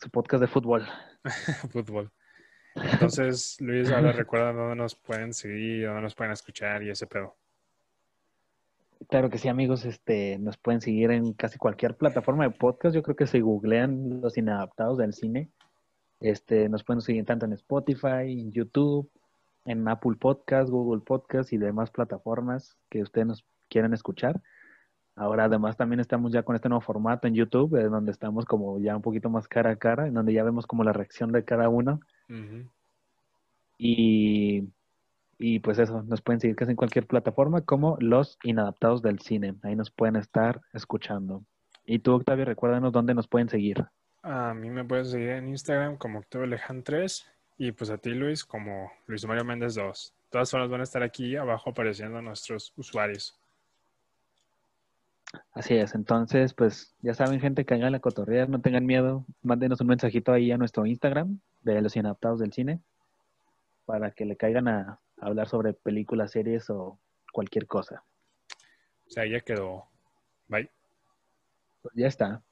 [0.00, 0.86] su podcast de fútbol.
[1.70, 2.12] fútbol.
[2.74, 7.36] Entonces, Luis, ahora recuerda dónde nos pueden seguir, dónde nos pueden escuchar y ese pedo.
[9.10, 12.94] Claro que sí, amigos, este, nos pueden seguir en casi cualquier plataforma de podcast.
[12.94, 15.50] Yo creo que si googlean los inadaptados del cine,
[16.20, 19.10] este, nos pueden seguir tanto en Spotify, en YouTube,
[19.64, 24.40] en Apple Podcast, Google Podcast y demás plataformas que ustedes nos quieran escuchar.
[25.16, 28.94] Ahora además también estamos ya con este nuevo formato en YouTube, donde estamos como ya
[28.94, 31.68] un poquito más cara a cara, en donde ya vemos como la reacción de cada
[31.68, 31.98] uno.
[33.76, 34.68] Y
[35.42, 39.54] y pues eso, nos pueden seguir casi en cualquier plataforma como Los Inadaptados del Cine.
[39.62, 41.42] Ahí nos pueden estar escuchando.
[41.86, 43.86] Y tú, Octavio, recuérdanos dónde nos pueden seguir.
[44.22, 47.26] A mí me pueden seguir en Instagram como Octavio Lejan 3
[47.56, 50.14] y pues a ti, Luis, como Luis Mario Méndez 2.
[50.28, 53.40] Todas formas van a estar aquí abajo apareciendo nuestros usuarios.
[55.54, 59.80] Así es, entonces, pues ya saben, gente, que hagan la cotorrea, no tengan miedo, mándenos
[59.80, 62.80] un mensajito ahí a nuestro Instagram de los inadaptados del cine
[63.90, 66.98] para que le caigan a, hablar sobre películas, series o
[67.32, 68.02] cualquier cosa.
[69.06, 69.84] O sea, ya quedó.
[70.48, 70.70] Bye.
[71.82, 72.42] Pues ya está.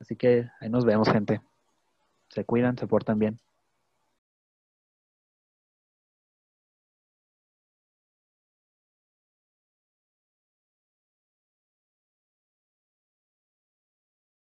[0.00, 1.40] Así que ahí nos vemos, gente.
[2.28, 3.38] Se cuidan, se portan bien.